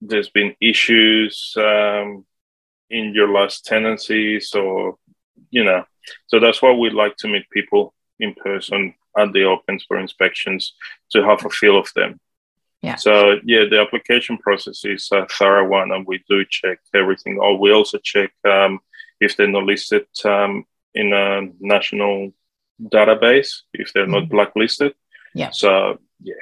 there's 0.00 0.30
been 0.30 0.54
issues 0.60 1.54
um, 1.56 2.26
in 2.90 3.14
your 3.14 3.32
last 3.32 3.66
tenancies, 3.66 4.52
or 4.52 4.96
you 5.50 5.62
know? 5.62 5.84
So 6.26 6.40
that's 6.40 6.60
why 6.60 6.72
we 6.72 6.90
like 6.90 7.16
to 7.18 7.28
meet 7.28 7.48
people 7.50 7.94
in 8.18 8.34
person 8.34 8.94
at 9.16 9.32
the 9.32 9.44
opens 9.44 9.84
for 9.86 9.98
inspections 9.98 10.74
to 11.10 11.24
have 11.24 11.44
a 11.44 11.50
feel 11.50 11.78
of 11.78 11.92
them 11.94 12.18
yeah. 12.82 12.94
So 12.94 13.36
yeah, 13.44 13.64
the 13.68 13.80
application 13.80 14.38
process 14.38 14.84
is 14.84 15.08
a 15.12 15.26
thorough 15.26 15.68
one, 15.68 15.90
and 15.90 16.06
we 16.06 16.22
do 16.28 16.44
check 16.48 16.78
everything. 16.94 17.38
Or 17.38 17.58
we 17.58 17.72
also 17.72 17.98
check 17.98 18.32
um, 18.48 18.80
if 19.20 19.36
they're 19.36 19.48
not 19.48 19.64
listed 19.64 20.06
um, 20.24 20.64
in 20.94 21.12
a 21.12 21.48
national 21.60 22.32
database, 22.80 23.62
if 23.74 23.92
they're 23.92 24.04
mm-hmm. 24.04 24.12
not 24.12 24.28
blacklisted. 24.28 24.94
Yeah. 25.34 25.50
So 25.50 25.98
yeah. 26.22 26.34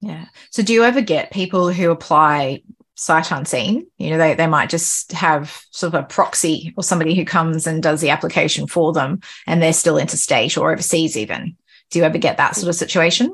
Yeah. 0.00 0.26
So 0.50 0.62
do 0.62 0.72
you 0.72 0.84
ever 0.84 1.00
get 1.00 1.30
people 1.30 1.72
who 1.72 1.90
apply 1.90 2.62
sight 2.96 3.30
unseen? 3.30 3.86
You 3.98 4.10
know, 4.10 4.18
they, 4.18 4.34
they 4.34 4.46
might 4.46 4.68
just 4.68 5.12
have 5.12 5.62
sort 5.70 5.94
of 5.94 6.04
a 6.04 6.06
proxy 6.06 6.74
or 6.76 6.82
somebody 6.82 7.14
who 7.14 7.24
comes 7.24 7.66
and 7.66 7.82
does 7.82 8.00
the 8.00 8.10
application 8.10 8.66
for 8.66 8.92
them 8.92 9.20
and 9.46 9.62
they're 9.62 9.72
still 9.72 9.98
interstate 9.98 10.56
or 10.58 10.72
overseas 10.72 11.16
even. 11.16 11.56
Do 11.90 11.98
you 11.98 12.04
ever 12.04 12.18
get 12.18 12.36
that 12.36 12.56
sort 12.56 12.68
of 12.68 12.74
situation? 12.74 13.32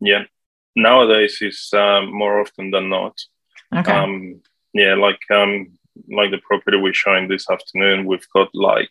Yeah, 0.00 0.24
nowadays 0.76 1.38
is 1.40 1.70
um, 1.72 2.12
more 2.12 2.40
often 2.40 2.70
than 2.70 2.88
not. 2.88 3.18
Okay. 3.74 3.92
Um, 3.92 4.40
yeah, 4.72 4.94
like 4.94 5.20
um, 5.30 5.78
like 6.08 6.30
the 6.30 6.38
property 6.38 6.76
we're 6.76 6.92
showing 6.92 7.28
this 7.28 7.48
afternoon, 7.50 8.06
we've 8.06 8.28
got 8.34 8.48
like 8.54 8.88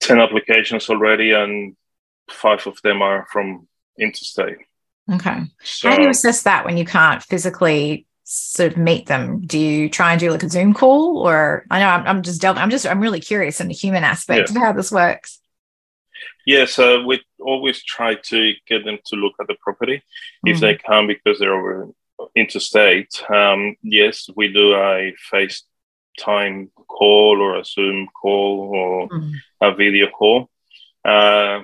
ten 0.00 0.20
applications 0.20 0.88
already, 0.88 1.32
and 1.32 1.76
five 2.30 2.66
of 2.66 2.80
them 2.82 3.02
are 3.02 3.26
from 3.30 3.68
interstate. 3.98 4.58
Okay. 5.12 5.42
So, 5.62 5.88
How 5.88 5.96
do 5.96 6.02
you 6.02 6.08
assess 6.10 6.42
that 6.42 6.64
when 6.64 6.76
you 6.76 6.84
can't 6.84 7.22
physically 7.22 8.06
sort 8.24 8.72
of 8.72 8.78
meet 8.78 9.06
them? 9.06 9.40
Do 9.46 9.58
you 9.58 9.88
try 9.88 10.12
and 10.12 10.20
do 10.20 10.30
like 10.30 10.42
a 10.42 10.48
Zoom 10.48 10.74
call, 10.74 11.18
or 11.18 11.64
I 11.70 11.80
know 11.80 11.88
I'm, 11.88 12.06
I'm 12.06 12.22
just 12.22 12.40
delving. 12.40 12.62
I'm 12.62 12.70
just 12.70 12.86
I'm 12.86 13.00
really 13.00 13.20
curious 13.20 13.60
in 13.60 13.68
the 13.68 13.74
human 13.74 14.04
aspect 14.04 14.50
yeah. 14.50 14.56
of 14.56 14.62
how 14.62 14.72
this 14.72 14.90
works. 14.90 15.35
Yes, 16.46 16.72
so 16.72 17.02
we 17.02 17.20
always 17.40 17.82
try 17.82 18.14
to 18.14 18.52
get 18.66 18.84
them 18.84 18.98
to 19.06 19.16
look 19.16 19.34
at 19.40 19.48
the 19.48 19.56
property 19.60 19.96
mm-hmm. 19.96 20.48
if 20.48 20.60
they 20.60 20.76
can 20.76 21.06
because 21.06 21.38
they're 21.38 21.54
over 21.54 21.88
interstate. 22.34 23.22
Um, 23.30 23.76
yes, 23.82 24.28
we 24.36 24.52
do 24.52 24.74
a 24.74 25.14
FaceTime 25.32 26.70
call 26.88 27.40
or 27.40 27.58
a 27.58 27.64
Zoom 27.64 28.08
call 28.08 28.70
or 28.74 29.08
mm-hmm. 29.08 29.32
a 29.60 29.74
video 29.74 30.08
call, 30.08 30.48
uh, 31.04 31.60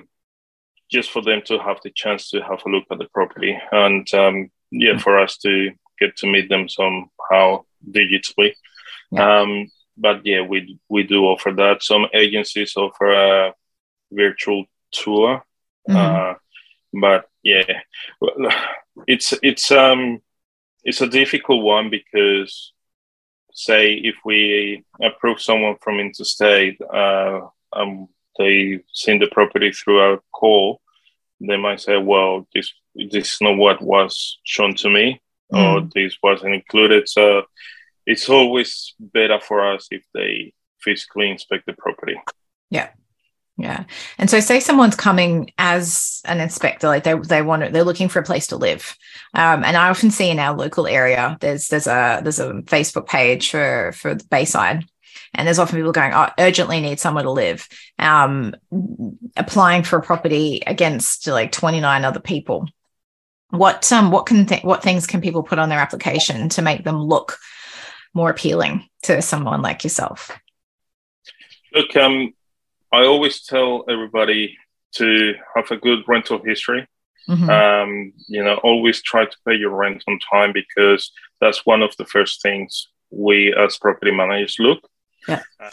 just 0.91 1.11
for 1.11 1.21
them 1.21 1.41
to 1.45 1.59
have 1.59 1.79
the 1.83 1.91
chance 1.91 2.29
to 2.29 2.41
have 2.41 2.61
a 2.65 2.69
look 2.69 2.85
at 2.91 2.97
the 2.97 3.07
property 3.13 3.57
and 3.71 4.11
um, 4.13 4.51
yeah, 4.71 4.97
for 4.97 5.19
us 5.19 5.37
to 5.37 5.71
get 5.99 6.15
to 6.17 6.27
meet 6.27 6.49
them 6.49 6.67
somehow 6.67 7.63
digitally. 7.89 8.53
Yeah. 9.11 9.41
Um, 9.41 9.67
but 9.95 10.25
yeah, 10.25 10.41
we 10.41 10.79
we 10.89 11.03
do 11.03 11.25
offer 11.25 11.51
that. 11.51 11.83
Some 11.83 12.07
agencies 12.13 12.75
offer 12.75 13.11
a 13.11 13.53
virtual 14.15 14.65
tour. 14.91 15.43
Mm-hmm. 15.89 15.95
Uh, 15.95 16.33
but 17.01 17.25
yeah, 17.43 17.81
it's 19.07 19.33
it's 19.41 19.71
um 19.71 20.21
it's 20.83 21.01
a 21.01 21.07
difficult 21.07 21.63
one 21.63 21.89
because 21.89 22.73
say 23.53 23.93
if 23.93 24.15
we 24.25 24.83
approve 25.01 25.41
someone 25.41 25.75
from 25.81 25.99
interstate, 25.99 26.79
uh, 26.81 27.41
um, 27.71 28.07
they 28.37 28.79
send 28.93 29.21
the 29.21 29.27
property 29.27 29.71
through 29.71 29.99
our 29.99 30.19
call, 30.31 30.81
they 31.39 31.57
might 31.57 31.79
say, 31.79 31.97
well, 31.97 32.47
this 32.53 32.73
this 32.95 33.33
is 33.33 33.41
not 33.41 33.57
what 33.57 33.81
was 33.81 34.39
shown 34.43 34.75
to 34.75 34.89
me, 34.89 35.21
mm. 35.51 35.59
or 35.59 35.89
this 35.93 36.17
wasn't 36.21 36.53
included. 36.53 37.09
So 37.09 37.43
it's 38.05 38.29
always 38.29 38.93
better 38.99 39.39
for 39.39 39.73
us 39.73 39.87
if 39.91 40.03
they 40.13 40.53
physically 40.81 41.29
inspect 41.29 41.65
the 41.65 41.73
property. 41.73 42.15
Yeah. 42.69 42.89
Yeah. 43.57 43.83
And 44.17 44.29
so 44.29 44.39
say 44.39 44.59
someone's 44.59 44.95
coming 44.95 45.51
as 45.59 46.21
an 46.25 46.39
inspector, 46.39 46.87
like 46.87 47.03
they, 47.03 47.13
they 47.13 47.41
want 47.43 47.71
they're 47.71 47.83
looking 47.83 48.09
for 48.09 48.19
a 48.19 48.23
place 48.23 48.47
to 48.47 48.57
live. 48.57 48.97
Um, 49.35 49.63
and 49.63 49.77
I 49.77 49.89
often 49.89 50.09
see 50.09 50.29
in 50.29 50.39
our 50.39 50.55
local 50.55 50.87
area, 50.87 51.37
there's 51.39 51.67
there's 51.67 51.87
a 51.87 52.19
there's 52.23 52.39
a 52.39 52.53
Facebook 52.63 53.07
page 53.07 53.51
for 53.51 53.91
for 53.93 54.15
the 54.15 54.25
Bayside. 54.25 54.85
And 55.35 55.47
there's 55.47 55.59
often 55.59 55.77
people 55.77 55.91
going, 55.91 56.13
oh, 56.13 56.29
urgently 56.39 56.79
need 56.79 56.99
somewhere 56.99 57.23
to 57.23 57.31
live. 57.31 57.67
Um, 57.97 58.55
applying 59.35 59.83
for 59.83 59.97
a 59.97 60.01
property 60.01 60.61
against 60.65 61.27
like 61.27 61.51
29 61.51 62.05
other 62.05 62.19
people. 62.19 62.67
What 63.49 63.91
um 63.91 64.09
what 64.09 64.25
can 64.25 64.47
th- 64.47 64.63
what 64.63 64.81
things 64.81 65.05
can 65.05 65.21
people 65.21 65.43
put 65.43 65.59
on 65.59 65.69
their 65.69 65.79
application 65.79 66.49
to 66.49 66.63
make 66.63 66.83
them 66.83 66.97
look 66.97 67.37
more 68.15 68.31
appealing 68.31 68.89
to 69.03 69.21
someone 69.21 69.61
like 69.61 69.83
yourself? 69.83 70.31
Look, 71.71 71.95
um, 71.95 72.33
I 72.93 73.05
always 73.05 73.41
tell 73.41 73.85
everybody 73.89 74.55
to 74.97 75.33
have 75.55 75.71
a 75.71 75.77
good 75.77 76.03
rental 76.07 76.39
history. 76.43 76.87
Mm-hmm. 77.27 77.49
Um, 77.49 78.13
you 78.27 78.43
know, 78.43 78.55
always 78.57 79.01
try 79.01 79.25
to 79.25 79.37
pay 79.47 79.55
your 79.55 79.75
rent 79.75 80.03
on 80.07 80.19
time 80.19 80.53
because 80.53 81.11
that's 81.41 81.65
one 81.65 81.81
of 81.81 81.95
the 81.97 82.05
first 82.05 82.41
things 82.41 82.89
we 83.09 83.53
as 83.53 83.77
property 83.77 84.11
managers 84.11 84.57
look. 84.59 84.87
Yeah. 85.27 85.41
Uh, 85.59 85.71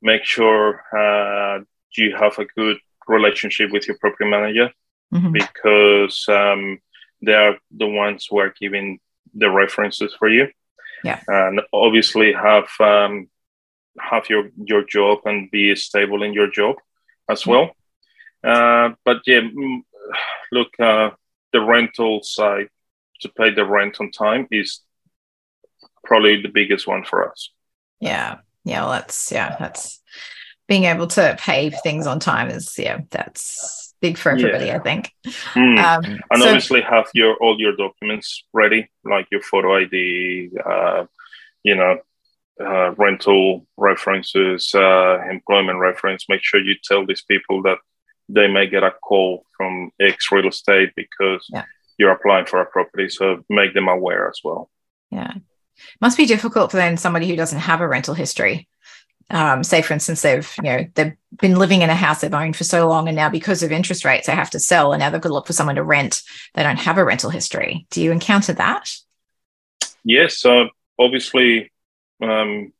make 0.00 0.24
sure 0.24 0.82
uh, 0.96 1.60
you 1.96 2.16
have 2.16 2.38
a 2.38 2.46
good 2.56 2.78
relationship 3.08 3.70
with 3.70 3.86
your 3.86 3.98
property 3.98 4.30
manager 4.30 4.70
mm-hmm. 5.12 5.32
because 5.32 6.24
um, 6.28 6.78
they 7.20 7.34
are 7.34 7.58
the 7.76 7.86
ones 7.86 8.26
who 8.30 8.38
are 8.38 8.54
giving 8.58 9.00
the 9.34 9.50
references 9.50 10.14
for 10.18 10.30
you. 10.30 10.48
Yeah. 11.04 11.20
And 11.26 11.60
obviously 11.72 12.32
have 12.32 12.68
um, 12.80 13.28
have 13.98 14.28
your 14.28 14.50
your 14.56 14.84
job 14.84 15.20
and 15.24 15.50
be 15.50 15.74
stable 15.76 16.22
in 16.22 16.32
your 16.32 16.50
job 16.50 16.76
as 17.28 17.46
well. 17.46 17.70
Uh, 18.42 18.90
but 19.04 19.18
yeah, 19.26 19.40
mm, 19.40 19.80
look, 20.50 20.68
uh, 20.80 21.10
the 21.52 21.60
rental 21.60 22.22
side 22.22 22.68
to 23.20 23.28
pay 23.28 23.50
the 23.50 23.64
rent 23.64 23.98
on 24.00 24.10
time 24.10 24.46
is 24.50 24.80
probably 26.04 26.42
the 26.42 26.48
biggest 26.48 26.86
one 26.86 27.04
for 27.04 27.30
us. 27.30 27.50
Yeah, 28.00 28.38
yeah, 28.64 28.82
well, 28.82 28.92
that's 28.92 29.30
yeah, 29.30 29.56
that's 29.58 30.00
being 30.68 30.84
able 30.84 31.06
to 31.06 31.36
pay 31.38 31.70
things 31.70 32.06
on 32.06 32.18
time 32.18 32.48
is 32.48 32.74
yeah, 32.78 33.00
that's 33.10 33.94
big 34.00 34.18
for 34.18 34.32
everybody. 34.32 34.66
Yeah. 34.66 34.76
I 34.76 34.78
think. 34.80 35.10
Mm. 35.54 35.78
Um, 35.78 36.20
and 36.30 36.42
so- 36.42 36.46
obviously, 36.48 36.80
have 36.80 37.06
your 37.14 37.36
all 37.36 37.60
your 37.60 37.76
documents 37.76 38.44
ready, 38.52 38.90
like 39.04 39.28
your 39.30 39.42
photo 39.42 39.76
ID. 39.76 40.50
Uh, 40.64 41.06
you 41.62 41.76
know, 41.76 41.98
uh, 42.60 42.92
rental 42.92 43.66
references, 43.76 44.72
uh, 44.74 45.18
employment 45.30 45.78
reference. 45.78 46.28
Make 46.28 46.42
sure 46.42 46.60
you 46.60 46.74
tell 46.82 47.06
these 47.06 47.22
people 47.22 47.62
that 47.62 47.78
they 48.28 48.48
may 48.48 48.66
get 48.66 48.82
a 48.82 48.90
call 48.90 49.44
from 49.56 49.90
X 50.00 50.30
real 50.30 50.48
estate 50.48 50.90
because 50.96 51.46
yeah. 51.50 51.64
you're 51.98 52.12
applying 52.12 52.46
for 52.46 52.60
a 52.60 52.66
property. 52.66 53.08
So 53.08 53.44
make 53.48 53.74
them 53.74 53.88
aware 53.88 54.28
as 54.28 54.40
well. 54.44 54.70
Yeah. 55.10 55.34
Must 56.00 56.16
be 56.16 56.26
difficult 56.26 56.70
for 56.70 56.76
then 56.76 56.96
somebody 56.96 57.28
who 57.28 57.36
doesn't 57.36 57.58
have 57.58 57.80
a 57.80 57.88
rental 57.88 58.14
history. 58.14 58.68
Um, 59.30 59.64
say 59.64 59.80
for 59.80 59.94
instance 59.94 60.20
they've 60.20 60.52
you 60.58 60.64
know 60.64 60.86
they've 60.94 61.14
been 61.38 61.56
living 61.56 61.80
in 61.80 61.88
a 61.88 61.94
house 61.94 62.20
they've 62.20 62.34
owned 62.34 62.54
for 62.54 62.64
so 62.64 62.86
long 62.86 63.08
and 63.08 63.16
now 63.16 63.30
because 63.30 63.62
of 63.62 63.72
interest 63.72 64.04
rates 64.04 64.26
they 64.26 64.34
have 64.34 64.50
to 64.50 64.60
sell 64.60 64.92
and 64.92 65.00
now 65.00 65.08
they've 65.08 65.22
got 65.22 65.30
to 65.30 65.32
look 65.32 65.46
for 65.46 65.54
someone 65.54 65.76
to 65.76 65.82
rent 65.82 66.22
they 66.52 66.62
don't 66.62 66.78
have 66.78 66.98
a 66.98 67.04
rental 67.04 67.30
history 67.30 67.86
do 67.88 68.02
you 68.02 68.12
encounter 68.12 68.52
that 68.52 68.90
yes 70.04 70.38
so 70.38 70.68
obviously 70.98 71.71
um, 72.22 72.72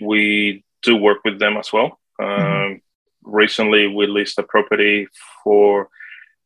we 0.00 0.64
do 0.82 0.96
work 0.96 1.18
with 1.24 1.38
them 1.38 1.56
as 1.56 1.72
well 1.72 1.98
mm-hmm. 2.20 2.72
um, 2.74 2.80
recently 3.22 3.86
we 3.86 4.06
leased 4.06 4.38
a 4.38 4.42
property 4.42 5.06
for 5.44 5.88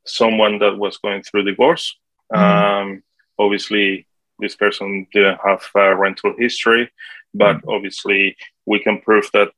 someone 0.04 0.58
that 0.58 0.76
was 0.76 0.98
going 0.98 1.22
through 1.22 1.44
divorce 1.44 1.96
mm-hmm. 2.32 2.90
um, 2.90 3.02
obviously 3.38 4.06
this 4.42 4.56
person 4.56 5.06
didn't 5.12 5.38
have 5.44 5.62
a 5.74 5.96
rental 5.96 6.34
history, 6.36 6.90
but 7.32 7.56
mm-hmm. 7.56 7.70
obviously 7.70 8.36
we 8.66 8.80
can 8.80 9.00
prove 9.00 9.30
that 9.32 9.50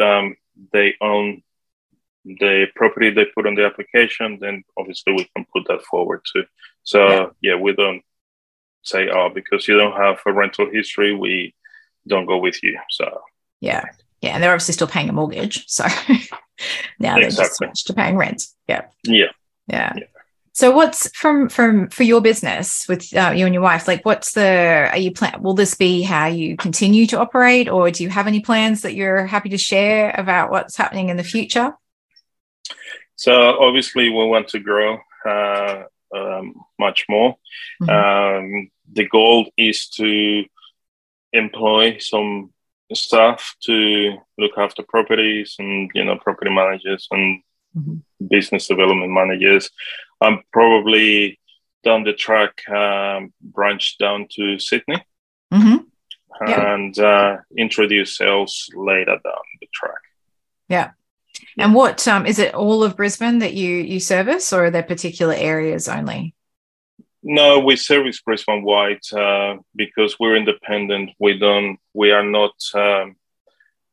um, 0.00 0.36
they 0.72 0.94
own 1.00 1.42
the 2.24 2.66
property 2.74 3.10
they 3.10 3.26
put 3.34 3.46
on 3.46 3.54
the 3.54 3.64
application. 3.64 4.38
Then 4.40 4.64
obviously 4.76 5.12
we 5.14 5.30
can 5.34 5.46
put 5.52 5.66
that 5.68 5.82
forward 5.82 6.22
too. 6.30 6.44
So 6.82 7.06
yeah, 7.06 7.26
yeah 7.42 7.56
we 7.56 7.74
don't 7.74 8.02
say, 8.82 9.08
oh, 9.08 9.30
because 9.32 9.66
you 9.68 9.78
don't 9.78 9.96
have 9.96 10.18
a 10.26 10.32
rental 10.32 10.68
history, 10.70 11.14
we 11.14 11.54
don't 12.06 12.26
go 12.26 12.38
with 12.38 12.62
you. 12.62 12.78
So 12.90 13.22
yeah, 13.60 13.84
yeah, 14.20 14.34
and 14.34 14.42
they're 14.42 14.52
obviously 14.52 14.74
still 14.74 14.86
paying 14.86 15.08
a 15.08 15.12
mortgage, 15.12 15.64
so 15.68 15.84
now 16.98 17.16
they 17.16 17.28
just 17.28 17.56
switched 17.56 17.86
to 17.88 17.94
paying 17.94 18.16
rent. 18.16 18.46
Yeah, 18.68 18.86
yeah, 19.04 19.26
yeah. 19.68 19.92
yeah. 19.96 20.04
So 20.54 20.70
what's 20.70 21.10
from 21.16 21.48
from 21.48 21.88
for 21.88 22.04
your 22.04 22.20
business 22.20 22.86
with 22.88 23.12
uh, 23.16 23.32
you 23.34 23.44
and 23.44 23.52
your 23.52 23.62
wife? 23.62 23.88
Like, 23.88 24.04
what's 24.06 24.34
the 24.34 24.88
are 24.88 24.96
you 24.96 25.10
plan? 25.10 25.42
Will 25.42 25.54
this 25.54 25.74
be 25.74 26.02
how 26.02 26.26
you 26.26 26.56
continue 26.56 27.06
to 27.08 27.18
operate, 27.18 27.68
or 27.68 27.90
do 27.90 28.04
you 28.04 28.08
have 28.08 28.28
any 28.28 28.40
plans 28.40 28.82
that 28.82 28.94
you're 28.94 29.26
happy 29.26 29.48
to 29.48 29.58
share 29.58 30.14
about 30.16 30.52
what's 30.52 30.76
happening 30.76 31.08
in 31.08 31.16
the 31.16 31.24
future? 31.24 31.74
So 33.16 33.32
obviously, 33.58 34.10
we 34.10 34.24
want 34.26 34.46
to 34.48 34.60
grow 34.60 34.98
uh, 35.26 35.84
um, 36.14 36.54
much 36.78 37.06
more. 37.08 37.36
Mm-hmm. 37.82 37.90
Um, 37.90 38.70
the 38.92 39.08
goal 39.08 39.50
is 39.56 39.88
to 39.96 40.44
employ 41.34 41.98
some 41.98 42.52
staff 42.92 43.56
to 43.62 44.16
look 44.38 44.52
after 44.56 44.82
properties 44.82 45.56
and 45.58 45.90
you 45.94 46.04
know 46.04 46.16
property 46.16 46.50
managers 46.50 47.08
and 47.10 47.42
mm-hmm. 47.76 48.26
business 48.28 48.68
development 48.68 49.10
managers 49.10 49.70
I'm 50.20 50.42
probably 50.52 51.38
down 51.84 52.04
the 52.04 52.14
track, 52.14 52.66
um, 52.68 53.32
branch 53.40 53.98
down 53.98 54.26
to 54.32 54.58
Sydney, 54.58 55.04
mm-hmm. 55.52 56.50
and 56.50 56.98
uh, 56.98 57.36
introduce 57.56 58.16
sales 58.16 58.68
later 58.74 59.18
down 59.22 59.44
the 59.60 59.68
track. 59.72 60.00
Yeah. 60.68 60.90
And 61.58 61.74
what 61.74 62.06
um, 62.08 62.26
is 62.26 62.38
it? 62.38 62.54
All 62.54 62.82
of 62.82 62.96
Brisbane 62.96 63.40
that 63.40 63.54
you 63.54 63.76
you 63.76 64.00
service, 64.00 64.52
or 64.52 64.66
are 64.66 64.70
there 64.70 64.82
particular 64.82 65.34
areas 65.34 65.88
only? 65.88 66.34
No, 67.26 67.58
we 67.58 67.74
service 67.76 68.20
Brisbane 68.20 68.62
White 68.62 69.10
uh, 69.12 69.56
because 69.74 70.20
we're 70.20 70.36
independent. 70.36 71.10
We 71.18 71.38
don't. 71.38 71.78
We 71.94 72.10
are 72.10 72.22
not 72.22 72.52
um, 72.74 73.16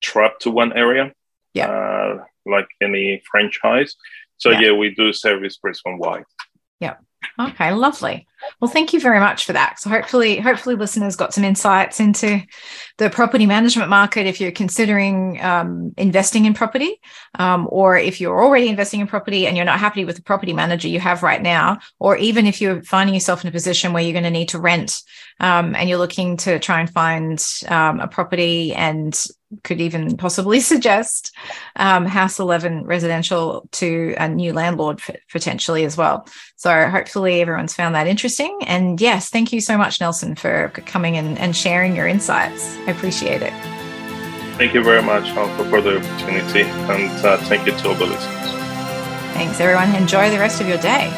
trapped 0.02 0.42
to 0.42 0.52
one 0.52 0.74
area. 0.74 1.14
Yeah. 1.54 1.70
Uh, 1.70 2.26
like 2.46 2.68
any 2.82 3.24
franchise. 3.32 3.96
So 4.38 4.50
yeah, 4.52 4.60
yeah 4.62 4.72
we 4.74 4.94
do 4.94 5.14
service 5.14 5.58
Brisbane 5.58 5.98
White. 5.98 6.26
Yeah. 6.82 6.96
Okay, 7.50 7.72
lovely. 7.72 8.28
Well, 8.60 8.70
thank 8.70 8.94
you 8.94 9.00
very 9.00 9.20
much 9.20 9.46
for 9.46 9.54
that. 9.54 9.80
So 9.80 9.90
hopefully, 9.90 10.40
hopefully 10.40 10.76
listeners 10.76 11.16
got 11.16 11.34
some 11.34 11.44
insights 11.44 12.00
into 12.00 12.42
the 12.98 13.10
property 13.10 13.46
management 13.46 13.90
market 13.90 14.28
if 14.28 14.40
you're 14.40 14.52
considering 14.52 15.42
um, 15.42 15.94
investing 15.98 16.46
in 16.46 16.54
property, 16.54 17.00
um, 17.40 17.68
or 17.72 17.98
if 17.98 18.20
you're 18.20 18.44
already 18.44 18.68
investing 18.68 19.00
in 19.00 19.08
property 19.08 19.48
and 19.48 19.56
you're 19.56 19.66
not 19.66 19.80
happy 19.80 20.06
with 20.06 20.18
the 20.18 20.24
property 20.24 20.54
manager 20.54 20.88
you 20.88 21.00
have 21.00 21.24
right 21.24 21.42
now, 21.42 21.80
or 22.00 22.18
even 22.18 22.46
if 22.46 22.62
you're 22.62 22.84
finding 22.84 23.14
yourself 23.14 23.44
in 23.44 23.48
a 23.48 23.52
position 23.52 23.94
where 23.94 24.04
you're 24.04 24.14
going 24.14 24.24
to 24.24 24.30
need 24.30 24.50
to 24.50 24.60
rent 24.60 25.02
um, 25.40 25.76
and 25.76 25.90
you're 25.90 25.98
looking 25.98 26.38
to 26.38 26.60
try 26.60 26.80
and 26.80 26.90
find 26.90 27.44
um, 27.68 28.00
a 28.00 28.08
property 28.08 28.74
and 28.74 29.28
could 29.64 29.82
even 29.82 30.18
possibly 30.18 30.60
suggest 30.72 31.36
um, 31.76 32.06
House 32.06 32.40
11 32.40 32.86
residential 32.86 33.68
to 33.74 34.16
a 34.18 34.28
new 34.28 34.54
landlord 34.54 35.02
potentially 35.32 35.86
as 35.86 35.98
well. 35.98 36.28
So 36.56 36.90
hopefully 36.90 37.42
everyone's 37.42 37.74
found 37.74 37.96
that 37.96 38.08
interesting. 38.08 38.58
And 38.66 39.00
yes, 39.00 39.30
thank 39.30 39.52
you 39.54 39.62
so 39.62 39.78
much, 39.78 40.00
Nelson, 40.00 40.36
for 40.36 40.70
coming 40.86 41.16
in 41.16 41.38
and 41.38 41.56
sharing 41.56 41.96
your 41.96 42.08
insights. 42.08 42.76
I 42.88 42.92
appreciate 42.92 43.42
it. 43.42 43.54
Thank 44.58 44.74
you 44.74 44.84
very 44.84 45.02
much, 45.02 45.30
Alpha, 45.30 45.68
for 45.70 45.82
the 45.82 45.98
opportunity. 45.98 46.62
And 46.62 47.26
uh, 47.26 47.38
thank 47.46 47.66
you 47.66 47.72
to 47.72 47.90
all 47.90 47.96
the 47.96 48.06
listeners. 48.06 48.52
Thanks, 49.34 49.60
everyone. 49.60 49.96
Enjoy 49.96 50.30
the 50.30 50.38
rest 50.38 50.62
of 50.62 50.68
your 50.68 50.78
day. 50.78 51.10